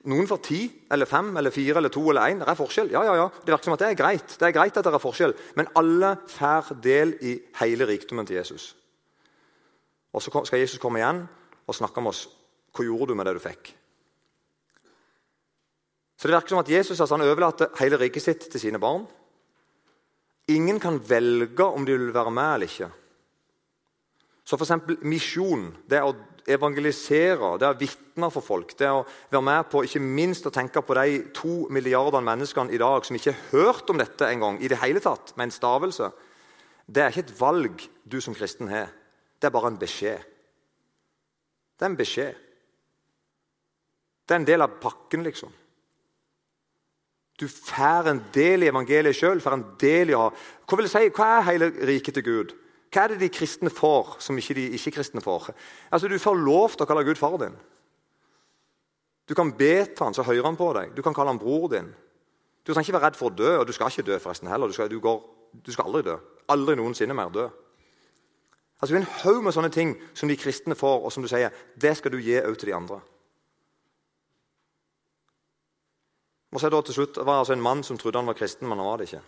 Noen 0.10 0.26
får 0.26 0.40
ti 0.42 0.60
eller 0.90 1.06
fem 1.06 1.30
eller 1.38 1.54
fire 1.54 1.78
eller 1.78 1.92
to 1.94 2.02
eller 2.10 2.32
én. 2.32 2.40
Det 2.42 2.50
er 2.50 2.58
forskjell. 2.58 2.90
Ja, 2.94 3.04
ja, 3.06 3.16
ja. 3.20 3.28
Det 3.30 3.54
virker 3.54 3.70
som 3.70 3.76
at 3.76 3.84
det 3.84 3.90
er 3.92 4.00
greit. 4.00 4.34
Det 4.34 4.48
er 4.48 4.56
greit 4.56 4.78
at 4.78 4.88
det 4.88 4.94
er 4.98 5.04
forskjell. 5.04 5.36
Men 5.60 5.70
alle 5.78 6.16
får 6.32 6.72
del 6.82 7.14
i 7.22 7.36
hele 7.60 7.86
rikdommen 7.86 8.26
til 8.26 8.40
Jesus. 8.40 8.72
Og 10.14 10.22
Så 10.22 10.34
skal 10.46 10.60
Jesus 10.60 10.82
komme 10.82 11.00
igjen 11.00 11.22
og 11.68 11.76
snakke 11.76 12.02
med 12.02 12.16
oss. 12.16 12.26
Hva 12.74 12.86
gjorde 12.88 13.12
du 13.12 13.16
med 13.16 13.30
det 13.30 13.36
du 13.38 13.44
fikk? 13.44 13.76
Så 16.18 16.28
Det 16.28 16.36
virker 16.36 16.50
som 16.50 16.60
at 16.60 16.70
Jesus 16.70 17.00
altså, 17.00 17.18
han 17.18 17.26
overlater 17.26 17.70
hele 17.80 17.98
riket 17.98 18.24
sitt 18.24 18.50
til 18.52 18.60
sine 18.60 18.80
barn. 18.80 19.06
Ingen 20.50 20.80
kan 20.80 21.00
velge 21.10 21.64
om 21.64 21.86
de 21.86 21.98
vil 21.98 22.14
være 22.14 22.32
med 22.32 22.54
eller 22.54 22.68
ikke. 22.68 22.90
Så 24.46 24.58
f.eks. 24.58 25.02
misjon, 25.02 25.70
det 25.90 26.02
å 26.02 26.16
evangelisere, 26.50 27.56
det 27.60 27.68
å 27.70 27.78
vitne 27.78 28.30
for 28.34 28.46
folk, 28.46 28.74
det 28.80 28.90
å 28.90 29.04
være 29.32 29.44
med 29.46 29.70
på 29.72 29.84
ikke 29.86 30.02
minst 30.02 30.48
å 30.48 30.54
tenke 30.54 30.82
på 30.86 30.98
de 30.98 31.22
to 31.38 31.68
milliardene 31.74 32.26
menneskene 32.26 32.74
i 32.74 32.80
dag 32.82 33.06
som 33.06 33.18
ikke 33.18 33.34
har 33.34 33.48
hørt 33.52 33.90
om 33.94 34.02
dette 34.02 34.30
engang, 34.30 34.60
i 34.62 34.70
det 34.72 34.80
hele 34.82 35.04
tatt, 35.04 35.34
med 35.36 35.50
en 35.50 35.56
stavelse, 35.56 36.12
det 36.92 37.04
er 37.04 37.14
ikke 37.14 37.26
et 37.28 37.40
valg 37.40 37.86
du 38.04 38.20
som 38.22 38.36
kristen 38.36 38.72
har. 38.72 38.90
Det 39.40 39.50
er 39.50 39.56
bare 39.56 39.72
en 39.72 39.80
beskjed. 39.82 40.30
Det 41.78 41.86
er 41.86 41.90
en 41.90 41.98
beskjed. 41.98 42.48
Det 44.28 44.36
er 44.36 44.42
en 44.42 44.48
del 44.48 44.64
av 44.64 44.80
pakken, 44.82 45.24
liksom. 45.26 45.52
Du 47.42 47.48
får 47.50 48.10
en 48.12 48.20
del 48.36 48.64
i 48.64 48.70
evangeliet 48.70 49.18
sjøl. 49.18 49.42
Hva 49.42 49.58
vil 49.58 50.86
jeg 50.86 50.92
si? 50.94 51.08
Hva 51.16 51.30
er 51.40 51.48
hele 51.48 51.72
riket 51.90 52.20
til 52.20 52.28
Gud? 52.28 52.54
Hva 52.92 53.06
er 53.06 53.14
det 53.14 53.22
de 53.22 53.30
kristne 53.32 53.72
får 53.72 54.18
som 54.20 54.38
ikke 54.38 54.56
de 54.58 54.66
ikke-kristne 54.76 55.22
får? 55.24 55.54
Altså, 55.92 56.08
Du 56.08 56.20
får 56.20 56.36
lov 56.36 56.70
til 56.76 56.84
å 56.84 56.88
kalle 56.90 57.06
Gud 57.08 57.16
far 57.16 57.38
din. 57.40 57.56
Du 59.30 59.34
kan 59.36 59.52
be 59.52 59.86
til 59.86 60.04
han, 60.04 60.14
så 60.14 60.24
hører 60.24 60.44
han 60.44 60.58
på 60.58 60.74
deg. 60.76 60.96
Du 60.96 61.02
kan 61.02 61.14
kalle 61.14 61.32
han 61.32 61.40
bror 61.40 61.70
din. 61.72 61.94
Du 62.68 62.74
trenger 62.74 62.90
ikke 62.90 63.00
være 63.00 63.06
redd 63.06 63.16
for 63.16 63.32
å 63.32 63.36
dø, 63.36 63.58
og 63.60 63.68
du 63.68 63.72
skal 63.72 63.88
ikke 63.88 64.04
dø 64.04 64.20
forresten 64.20 64.50
heller. 64.52 64.68
Du 64.68 64.74
skal, 64.74 64.90
du 64.90 65.00
går, 65.00 65.24
du 65.66 65.72
skal 65.72 65.88
aldri 65.88 66.04
dø. 66.10 66.18
Aldri 66.52 66.76
noensinne 66.76 67.16
mer 67.16 67.32
dø. 67.32 67.48
Altså, 68.82 68.94
Det 68.94 69.00
er 69.00 69.06
en 69.06 69.24
haug 69.24 69.44
med 69.44 69.54
sånne 69.54 69.72
ting 69.72 69.96
som 70.14 70.28
de 70.30 70.36
kristne 70.36 70.76
får, 70.76 71.06
og 71.06 71.12
som 71.12 71.24
du 71.24 71.30
sier, 71.30 71.50
det 71.78 71.96
skal 71.98 72.12
du 72.12 72.20
gi 72.20 72.42
òg 72.42 72.58
til 72.58 72.74
de 72.74 72.76
andre. 72.76 73.00
Og 76.52 76.60
så 76.60 76.70
da 76.70 76.82
til 76.82 76.94
slutt, 76.94 77.16
Det 77.16 77.26
var 77.26 77.40
altså 77.40 77.54
en 77.54 77.62
mann 77.62 77.84
som 77.84 77.98
trodde 77.98 78.20
han 78.20 78.28
var 78.28 78.34
kristen, 78.34 78.68
men 78.68 78.78
han 78.78 78.88
var 78.88 78.98
det 78.98 79.08
ikke. 79.08 79.24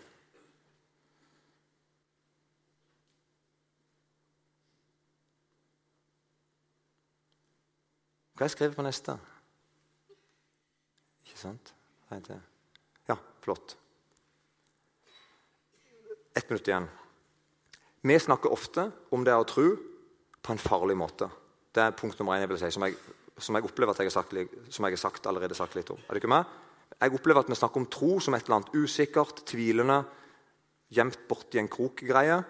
Hva 8.33 8.43
har 8.43 8.49
jeg 8.49 8.55
skrevet 8.55 8.77
på 8.77 8.85
neste? 8.85 9.13
Ikke 11.27 11.39
sant? 11.39 11.73
Ja, 13.09 13.17
flott. 13.45 13.75
Ett 16.33 16.49
minutt 16.49 16.67
igjen. 16.67 16.89
Vi 18.03 18.17
snakker 18.19 18.51
ofte 18.51 18.89
om 19.13 19.23
det 19.23 19.35
å 19.37 19.45
tro 19.47 19.67
på 20.43 20.53
en 20.53 20.61
farlig 20.61 20.97
måte. 20.99 21.29
Det 21.73 21.85
er 21.85 21.95
punkt 21.97 22.17
nummer 22.19 22.35
én 22.35 22.43
jeg 22.43 22.51
vil 22.51 22.61
si, 22.61 22.71
som 22.73 22.87
jeg, 22.87 22.97
som 23.37 23.55
jeg 23.55 23.69
opplever 23.69 23.93
at 23.93 24.01
jeg 24.01 24.09
har 24.09 24.17
sagt, 24.17 24.35
som 24.73 24.85
jeg 24.85 24.97
har 24.97 25.03
sagt, 25.05 25.29
allerede 25.29 25.57
sagt 25.57 25.77
litt 25.77 25.93
om. 25.93 26.01
Er 26.03 26.17
det 26.17 26.23
ikke 26.23 26.33
meg? 26.33 26.49
Jeg 26.99 27.15
opplever 27.15 27.45
at 27.45 27.49
vi 27.49 27.57
snakker 27.57 27.81
om 27.81 27.89
tro 27.89 28.17
som 28.21 28.35
et 28.35 28.43
eller 28.45 28.59
annet 28.59 28.75
usikkert, 28.75 29.45
tvilende, 29.49 30.03
gjemt 30.93 31.23
borti 31.29 31.61
en 31.61 31.71
krok-greie. 31.71 32.41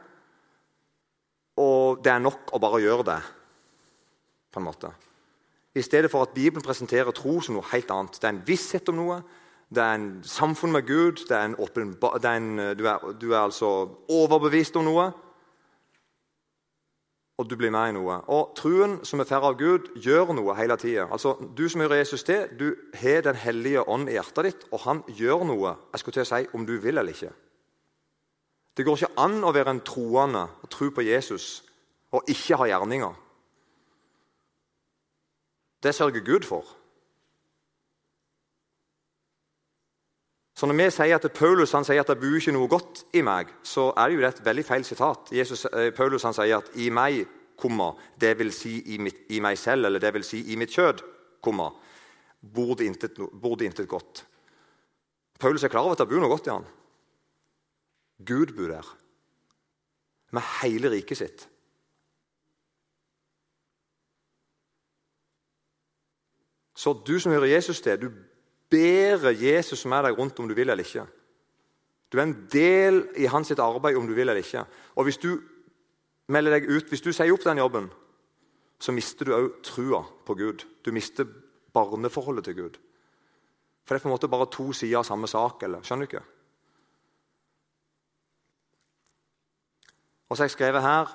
Og 1.60 2.02
det 2.04 2.12
er 2.16 2.24
nok 2.24 2.56
å 2.56 2.60
bare 2.64 2.82
gjøre 2.84 3.08
det, 3.12 3.22
på 4.52 4.64
en 4.64 4.68
måte. 4.72 4.90
I 5.76 5.82
stedet 5.82 6.12
for 6.12 6.22
at 6.22 6.30
Bibelen 6.36 6.62
presenterer 6.62 7.12
tro 7.12 7.40
som 7.42 7.58
noe 7.58 7.66
helt 7.72 7.92
annet. 7.92 8.20
Det 8.22 8.30
er 8.30 8.36
en 8.36 8.44
visshet 8.46 8.90
om 8.90 9.00
noe. 9.00 9.22
Det 9.74 9.82
er 9.82 9.96
en 9.98 10.10
samfunn 10.24 10.72
med 10.72 10.86
Gud. 10.86 11.26
Det 11.26 11.34
er 11.34 11.46
en 11.50 11.56
åpen, 11.58 11.96
det 11.98 12.30
er 12.30 12.38
en, 12.38 12.58
du, 12.78 12.86
er, 12.86 13.14
du, 13.22 13.32
er, 13.32 13.40
altså 13.40 13.70
overbevist 14.10 14.78
om 14.78 14.86
noe. 14.86 15.08
Og 17.42 17.50
du 17.50 17.56
blir 17.58 17.74
med 17.74 17.90
i 17.90 17.96
noe. 17.96 18.20
Og 18.30 18.54
Truen 18.60 19.00
som 19.08 19.24
er 19.24 19.28
færre 19.28 19.50
av 19.50 19.58
Gud, 19.58 19.90
gjør 19.98 20.36
noe 20.38 20.54
hele 20.60 20.78
tida. 20.78 21.08
Altså, 21.10 21.34
du 21.58 21.66
som 21.66 21.82
hører 21.82 22.04
Jesus 22.04 22.24
til, 22.24 22.46
du 22.60 22.76
har 23.02 23.26
Den 23.26 23.36
hellige 23.36 23.82
ånd 23.90 24.10
i 24.10 24.20
hjertet 24.20 24.46
ditt, 24.46 24.68
og 24.72 24.86
han 24.86 25.02
gjør 25.08 25.48
noe 25.50 25.74
jeg 25.74 26.04
skulle 26.04 26.20
til 26.20 26.28
å 26.28 26.30
si, 26.30 26.46
om 26.54 26.70
du 26.70 26.78
vil 26.78 27.02
eller 27.02 27.18
ikke. 27.18 27.34
Det 28.78 28.86
går 28.86 29.02
ikke 29.02 29.22
an 29.22 29.42
å 29.46 29.54
være 29.54 29.74
en 29.74 29.84
troende 29.86 30.48
og 30.62 30.70
tro 30.70 30.90
på 30.94 31.06
Jesus 31.06 31.64
og 32.14 32.30
ikke 32.30 32.58
ha 32.62 32.70
gjerninger. 32.70 33.14
Det 35.84 35.96
sørger 35.96 36.24
Gud 36.24 36.48
for. 36.48 36.66
Så 40.56 40.66
Når 40.66 40.78
vi 40.78 40.90
sier 40.96 41.16
at 41.18 41.32
Paulus 41.34 41.72
han 41.76 41.84
sier 41.84 42.00
at 42.00 42.08
det 42.08 42.20
bor 42.22 42.36
ikke 42.38 42.54
noe 42.56 42.70
godt 42.72 43.02
i 43.18 43.24
meg, 43.26 43.50
så 43.68 43.90
er 43.98 44.10
det 44.10 44.16
jo 44.16 44.28
et 44.28 44.44
veldig 44.46 44.64
feil 44.66 44.86
sitat. 44.86 45.34
Jesus, 45.34 45.66
eh, 45.66 45.90
Paulus 45.92 46.24
han 46.24 46.34
sier 46.34 46.58
at 46.58 46.70
'i 46.76 46.90
meg', 46.90 47.28
komma, 47.58 47.94
det 48.20 48.38
vil 48.40 48.52
si 48.54 48.82
i, 48.94 48.98
mitt, 48.98 49.26
i, 49.30 49.40
meg 49.40 49.58
selv, 49.58 49.86
eller 49.86 50.00
det 50.00 50.14
vil 50.14 50.24
si 50.24 50.42
i 50.54 50.56
mitt 50.56 50.74
kjød, 50.74 51.04
komma, 51.42 51.70
bor 52.42 52.76
det 52.76 52.86
intet, 52.86 53.16
bor 53.16 53.86
godt. 53.88 54.26
Paulus 55.40 55.64
er 55.64 55.68
klar 55.68 55.82
over 55.82 55.92
at 55.92 55.98
det 55.98 56.10
bor 56.10 56.20
noe 56.20 56.30
godt 56.30 56.48
i 56.48 56.54
han. 56.54 56.66
Gud 58.26 58.56
bor 58.56 58.68
der, 58.68 58.98
med 60.32 60.42
hele 60.62 60.90
riket 60.90 61.18
sitt. 61.18 61.48
Så 66.76 66.94
du 67.08 67.20
som 67.20 67.32
hører 67.32 67.54
Jesus 67.54 67.82
til, 67.82 68.02
du 68.02 68.10
bærer 68.70 69.36
Jesus 69.38 69.86
med 69.86 70.04
deg 70.04 70.18
rundt 70.18 70.40
om 70.40 70.48
du 70.50 70.56
vil 70.58 70.70
eller 70.70 70.84
ikke. 70.84 71.06
Du 72.12 72.18
er 72.18 72.28
en 72.28 72.48
del 72.52 73.08
i 73.18 73.26
hans 73.30 73.52
arbeid 73.52 73.98
om 73.98 74.08
du 74.08 74.14
vil 74.14 74.30
eller 74.30 74.42
ikke. 74.42 74.66
Og 74.96 75.04
Hvis 75.04 75.18
du 75.18 75.42
melder 76.28 76.60
deg 76.60 76.70
ut, 76.70 76.90
hvis 76.90 77.02
du 77.02 77.12
sier 77.12 77.34
opp 77.34 77.44
den 77.44 77.58
jobben, 77.58 77.90
så 78.80 78.92
mister 78.92 79.26
du 79.26 79.34
òg 79.36 79.50
trua 79.64 80.04
på 80.26 80.36
Gud. 80.36 80.66
Du 80.86 80.92
mister 80.92 81.26
barneforholdet 81.74 82.46
til 82.46 82.56
Gud. 82.56 82.78
For 83.86 83.96
det 83.96 84.00
er 84.00 84.04
på 84.04 84.10
en 84.10 84.16
måte 84.16 84.30
bare 84.32 84.50
to 84.52 84.72
sider 84.74 84.98
av 84.98 85.08
samme 85.08 85.28
sak. 85.28 85.64
eller, 85.64 85.82
Skjønner 85.82 86.06
du 86.06 86.12
ikke? 86.12 86.24
Og 90.30 90.38
så 90.38 90.44
har 90.44 90.50
jeg 90.50 90.58
skrevet 90.58 90.82
her 90.82 91.12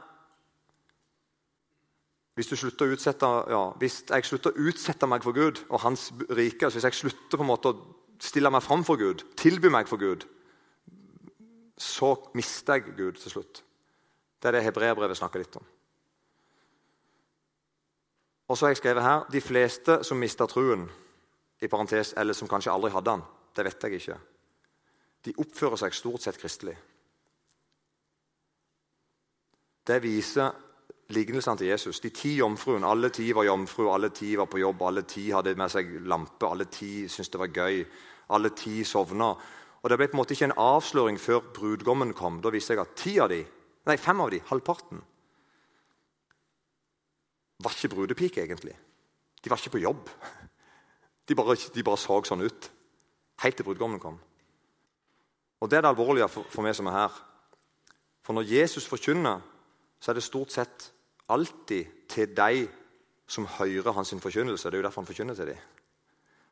hvis, 2.39 2.53
utsette, 2.55 3.29
ja, 3.51 3.63
hvis, 3.83 4.03
jeg 4.07 4.27
slutter 4.27 4.55
å 4.55 4.67
utsette 4.71 5.07
meg 5.11 5.25
for 5.27 5.35
Gud 5.35 5.65
og 5.67 5.81
Hans 5.83 6.13
rike, 6.31 6.69
altså 6.69 6.79
hvis 6.79 6.87
jeg 6.87 6.99
slutter 7.01 7.41
på 7.41 7.43
en 7.43 7.51
måte 7.51 7.73
å 7.73 7.79
stille 8.23 8.51
meg 8.55 8.63
fram 8.63 8.85
for 8.87 9.01
Gud, 9.01 9.25
tilby 9.39 9.71
meg 9.75 9.91
for 9.91 9.99
Gud, 9.99 10.23
så 11.79 12.13
mister 12.39 12.79
jeg 12.79 12.95
Gud 12.95 13.19
til 13.19 13.35
slutt. 13.35 13.65
Det 14.39 14.51
er 14.51 14.55
det 14.55 14.63
hebreerbrevet 14.69 15.19
snakker 15.19 15.43
litt 15.43 15.59
om. 15.59 15.67
Og 18.49 18.57
så 18.57 18.67
har 18.67 18.73
jeg 18.73 18.81
skrevet 18.85 19.05
her 19.05 19.27
de 19.35 19.43
fleste 19.43 19.99
som 20.07 20.23
mister 20.23 20.47
truen, 20.51 20.87
i 21.59 21.67
parentes, 21.67 22.15
eller 22.15 22.39
som 22.39 22.47
kanskje 22.47 22.71
aldri 22.71 22.93
hadde 22.95 23.17
den, 23.17 23.27
det 23.59 23.65
vet 23.67 23.83
jeg 23.83 23.99
ikke, 23.99 24.21
de 25.27 25.35
oppfører 25.43 25.83
seg 25.83 25.97
stort 25.99 26.23
sett 26.23 26.39
kristelig. 26.39 26.77
Det 29.83 29.99
viser 30.05 30.55
lignelsene 31.15 31.57
til 31.57 31.71
Jesus. 31.71 32.01
De 32.01 32.11
ti 32.13 32.35
jomfruene. 32.39 32.87
Alle 32.87 33.11
ti 33.15 33.31
var 33.35 33.47
jomfru, 33.49 33.89
alle 33.93 34.11
ti 34.15 34.35
var 34.37 34.49
på 34.51 34.61
jobb, 34.61 34.83
alle 34.83 35.03
ti 35.09 35.31
hadde 35.33 35.55
med 35.57 35.73
seg 35.73 35.95
lampe, 36.09 36.49
alle 36.49 36.69
ti 36.73 37.09
syntes 37.09 37.33
det 37.33 37.41
var 37.41 37.55
gøy. 37.55 37.85
Alle 38.37 38.51
ti 38.57 38.83
sovna. 38.85 39.33
Og 39.83 39.91
Det 39.91 39.97
ble 39.97 40.09
på 40.09 40.17
en 40.17 40.21
måte 40.21 40.35
ikke 40.35 40.51
en 40.51 40.59
avsløring 40.61 41.21
før 41.21 41.41
brudgommen 41.55 42.13
kom. 42.15 42.43
Da 42.43 42.51
viste 42.53 42.75
jeg 42.75 42.83
at 42.83 42.97
ti 42.99 43.19
av 43.23 43.31
de, 43.33 43.41
nei, 43.87 43.97
fem 43.97 44.21
av 44.21 44.31
de, 44.31 44.41
halvparten, 44.51 45.01
var 47.63 47.75
ikke 47.75 47.95
brudepike, 47.95 48.43
egentlig. 48.45 48.75
De 49.43 49.51
var 49.51 49.59
ikke 49.59 49.79
på 49.79 49.83
jobb. 49.83 50.11
De 51.29 51.35
bare, 51.35 51.57
de 51.75 51.85
bare 51.85 52.01
så 52.01 52.19
sånn 52.25 52.45
ut. 52.45 52.69
Helt 53.43 53.57
til 53.57 53.65
brudgommen 53.65 54.01
kom. 54.03 54.19
Og 55.61 55.71
Det 55.71 55.79
er 55.79 55.83
det 55.83 55.91
alvorlige 55.91 56.29
for, 56.29 56.47
for 56.51 56.63
meg 56.63 56.77
som 56.77 56.87
er 56.87 56.99
her. 56.99 57.17
For 58.23 58.37
når 58.37 58.51
Jesus 58.51 58.87
forkynner, 58.87 59.41
så 60.01 60.11
er 60.11 60.19
det 60.19 60.27
stort 60.27 60.53
sett 60.55 60.91
alltid 61.29 61.87
til 62.09 62.37
de 62.37 62.69
som 63.29 63.47
hører 63.47 63.93
hans 63.93 64.15
forkynnelse. 64.21 64.69
Det 64.69 64.75
er 64.75 64.79
jo 64.79 64.85
derfor 64.85 65.03
han 65.03 65.07
forkynner 65.07 65.35
til 65.35 65.47
dem. 65.47 65.57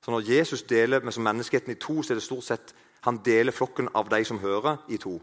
Så 0.04 0.10
Når 0.10 0.36
Jesus 0.36 0.62
deler 0.62 1.00
med 1.00 1.18
menneskeheten 1.18 1.72
i 1.72 1.74
to, 1.74 2.02
så 2.02 2.12
er 2.12 2.14
det 2.14 2.22
stort 2.22 2.44
sett 2.44 2.74
han 3.00 3.18
deler 3.24 3.52
flokken 3.52 3.88
av 3.94 4.08
de 4.10 4.24
som 4.24 4.38
hører, 4.38 4.76
i 4.88 4.96
to. 4.96 5.20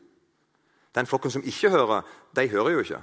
Den 0.95 1.05
flokken 1.05 1.31
som 1.31 1.43
ikke 1.43 1.69
hører, 1.69 2.01
de 2.35 2.47
hører 2.49 2.69
jo 2.69 2.79
ikke. 2.79 3.01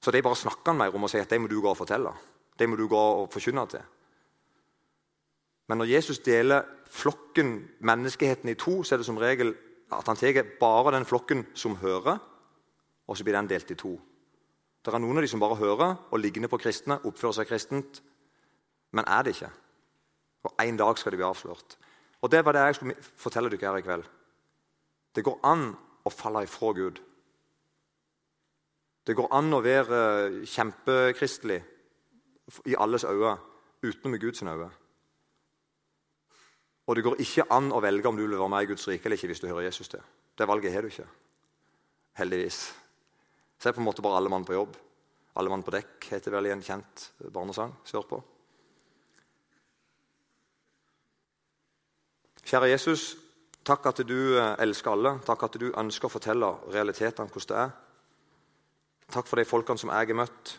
Så 0.00 0.10
de 0.10 0.22
bare 0.22 0.36
snakker 0.36 0.72
han 0.72 0.78
mer 0.78 0.94
om 0.94 1.02
og 1.02 1.10
sier 1.10 1.24
at 1.24 1.30
de 1.30 1.38
må 1.38 1.48
du 1.48 1.60
gå 1.60 1.70
og 1.70 1.76
fortelle. 1.76 2.12
De 2.58 2.66
må 2.66 2.76
du 2.76 2.88
gå 2.88 2.98
og 2.98 3.32
forkynne 3.32 3.66
til. 3.66 3.80
Men 5.68 5.78
når 5.78 5.84
Jesus 5.84 6.18
deler 6.18 6.62
flokken, 6.86 7.70
menneskeheten, 7.80 8.48
i 8.48 8.54
to, 8.54 8.82
så 8.82 8.94
er 8.94 8.96
det 8.96 9.06
som 9.06 9.18
regel 9.18 9.54
at 9.92 10.06
han 10.06 10.16
tar 10.16 10.42
bare 10.60 10.92
den 10.96 11.06
flokken 11.06 11.46
som 11.54 11.76
hører, 11.76 12.18
og 13.06 13.16
så 13.16 13.24
blir 13.24 13.34
den 13.34 13.48
delt 13.48 13.70
i 13.70 13.74
to. 13.74 14.00
Det 14.84 14.92
er 14.92 15.00
noen 15.00 15.16
av 15.16 15.24
de 15.24 15.30
som 15.32 15.40
bare 15.40 15.56
hører 15.56 15.94
og 16.12 16.20
ligner 16.20 16.50
på 16.52 16.58
kristne, 16.60 16.98
oppfører 17.08 17.38
seg 17.38 17.48
kristent, 17.48 18.02
men 18.92 19.06
er 19.08 19.24
det 19.24 19.32
ikke. 19.34 19.50
Og 20.44 20.52
En 20.60 20.76
dag 20.76 20.98
skal 20.98 21.12
de 21.12 21.16
bli 21.16 21.26
avslørt. 21.26 21.78
Og 22.20 22.30
Det 22.30 22.44
var 22.44 22.52
det 22.52 22.60
jeg 22.60 22.74
skulle 22.74 22.96
fortelle 23.00 23.50
dere 23.50 23.70
her 23.70 23.78
i 23.78 23.82
kveld. 23.82 24.04
Det 25.14 25.24
går 25.24 25.40
an 25.44 25.74
å 26.04 26.10
falle 26.10 26.44
ifra 26.44 26.72
Gud. 26.72 27.00
Det 29.06 29.16
går 29.16 29.28
an 29.32 29.52
å 29.52 29.60
være 29.60 30.44
kjempekristelig 30.48 31.62
i 32.66 32.76
alles 32.76 33.04
øyne 33.04 33.36
utenom 33.82 34.14
i 34.14 34.18
Guds 34.18 34.42
øyne. 34.42 34.70
Og 36.86 36.96
det 36.96 37.04
går 37.04 37.20
ikke 37.20 37.48
an 37.50 37.72
å 37.72 37.80
velge 37.80 38.08
om 38.08 38.16
du 38.16 38.26
vil 38.26 38.38
være 38.38 38.48
med 38.48 38.62
i 38.62 38.66
Guds 38.66 38.88
rike 38.88 39.06
eller 39.06 39.16
ikke 39.16 39.32
hvis 39.32 39.40
du 39.40 39.48
hører 39.48 39.68
Jesus 39.68 39.88
til. 39.88 40.00
Det 40.38 40.48
valget 40.48 40.72
har 40.72 40.82
du 40.82 40.88
ikke. 40.88 41.08
Heldigvis. 42.16 42.83
Så 43.64 43.70
er 43.70 43.78
på 43.78 43.80
en 43.80 43.86
måte 43.86 44.02
bare 44.04 44.18
alle 44.20 44.28
mann 44.28 44.44
på 44.44 44.52
jobb. 44.52 44.74
Alle 45.40 45.48
mann 45.48 45.62
på 45.64 45.72
dekk 45.72 46.10
heter 46.12 46.34
vel 46.34 46.50
i 46.50 46.50
en 46.52 46.62
kjent 46.62 47.06
barnesang. 47.32 47.70
sørpå. 47.88 48.18
Kjære 52.44 52.68
Jesus, 52.68 53.16
takk 53.64 53.86
at 53.88 54.02
du 54.04 54.36
eh, 54.36 54.50
elsker 54.60 54.90
alle. 54.92 55.14
Takk 55.24 55.46
at 55.46 55.56
du 55.56 55.70
ønsker 55.72 56.10
å 56.10 56.12
fortelle 56.12 56.50
realitetene 56.74 57.32
hvordan 57.32 57.48
det 57.48 57.62
er. 57.62 57.72
Takk 59.16 59.32
for 59.32 59.40
de 59.40 59.48
folkene 59.48 59.80
som 59.80 59.94
jeg 59.94 60.12
har 60.12 60.20
møtt, 60.20 60.54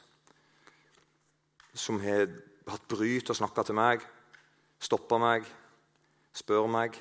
som 1.78 2.02
har 2.02 2.26
hatt 2.74 2.90
bry 2.90 3.20
til 3.22 3.38
å 3.38 3.52
til 3.62 3.78
meg, 3.84 4.02
stoppe 4.82 5.22
meg, 5.22 5.46
spør 6.34 6.66
meg. 6.66 6.98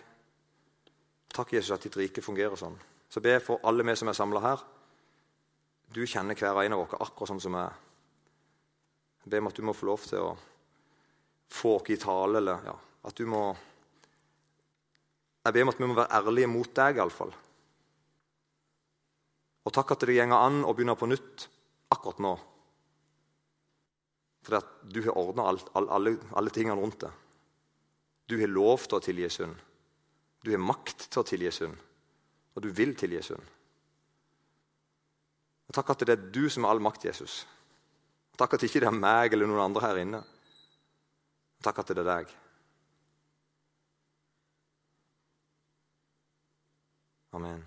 Takk, 1.32 1.56
Jesus, 1.56 1.72
at 1.72 1.88
ditt 1.88 1.96
rike 1.96 2.20
fungerer 2.20 2.60
sånn. 2.60 2.76
Så 3.08 3.24
be 3.24 3.40
for 3.40 3.64
alle 3.64 3.88
vi 3.88 3.96
som 3.96 4.12
er 4.12 4.20
samla 4.20 4.44
her. 4.44 4.68
Du 5.94 6.02
kjenner 6.10 6.34
hver 6.34 6.64
en 6.64 6.74
av 6.74 6.82
oss 6.82 6.96
akkurat 6.98 7.30
sånn 7.30 7.42
som 7.42 7.54
vi 7.54 7.60
er. 7.62 7.76
Jeg 9.24 9.30
ber 9.32 9.44
om 9.44 9.50
at 9.50 9.58
du 9.58 9.62
må 9.64 9.74
få 9.76 9.86
lov 9.88 10.02
til 10.08 10.24
å 10.24 10.32
få 11.54 11.76
oss 11.78 11.90
i 11.94 12.00
tale. 12.00 12.40
eller 12.40 12.66
ja, 12.66 12.74
at 13.04 13.14
du 13.16 13.26
må 13.30 13.44
Jeg 15.44 15.52
ber 15.52 15.62
om 15.62 15.68
at 15.68 15.80
vi 15.80 15.86
må 15.86 15.94
være 15.94 16.16
ærlige 16.16 16.48
mot 16.48 16.70
deg, 16.74 16.96
iallfall. 16.96 17.32
Og 19.64 19.72
takk 19.72 19.92
at 19.92 20.06
det 20.08 20.16
går 20.16 20.32
an 20.32 20.62
å 20.64 20.72
begynne 20.72 20.96
på 20.96 21.08
nytt 21.08 21.44
akkurat 21.92 22.22
nå. 22.24 22.32
Fordi 24.44 24.56
at 24.56 24.72
du 24.88 25.02
har 25.04 25.18
ordna 25.20 25.50
alle, 25.52 26.16
alle 26.32 26.52
tingene 26.52 26.80
rundt 26.80 27.04
det. 27.04 27.12
Du 28.28 28.38
har 28.40 28.48
lov 28.48 28.88
til 28.88 28.96
å 28.96 29.04
tilgi 29.04 29.28
synd. 29.32 29.54
Du 30.44 30.50
har 30.52 30.64
makt 30.64 31.10
til 31.10 31.20
å 31.20 31.28
tilgi 31.28 31.52
synd. 31.52 31.76
Og 32.56 32.64
du 32.64 32.70
vil 32.72 32.96
tilgi 32.96 33.20
synd. 33.28 33.52
Og 35.68 35.74
Takk 35.76 35.90
at 35.94 36.06
det 36.06 36.14
er 36.14 36.30
du 36.34 36.44
som 36.52 36.64
har 36.64 36.74
all 36.74 36.82
makt, 36.82 37.06
Jesus. 37.08 37.44
Og 38.34 38.38
takk 38.38 38.56
at 38.56 38.64
det 38.64 38.70
ikke 38.70 38.86
er 38.86 38.96
meg 38.96 39.32
eller 39.32 39.46
noen 39.46 39.62
andre 39.68 39.84
her 39.86 40.00
inne. 40.02 40.22
Og 41.58 41.66
takk 41.66 41.78
at 41.84 41.92
det 41.92 42.02
er 42.02 42.10
deg. 42.10 42.34
Amen. 47.34 47.62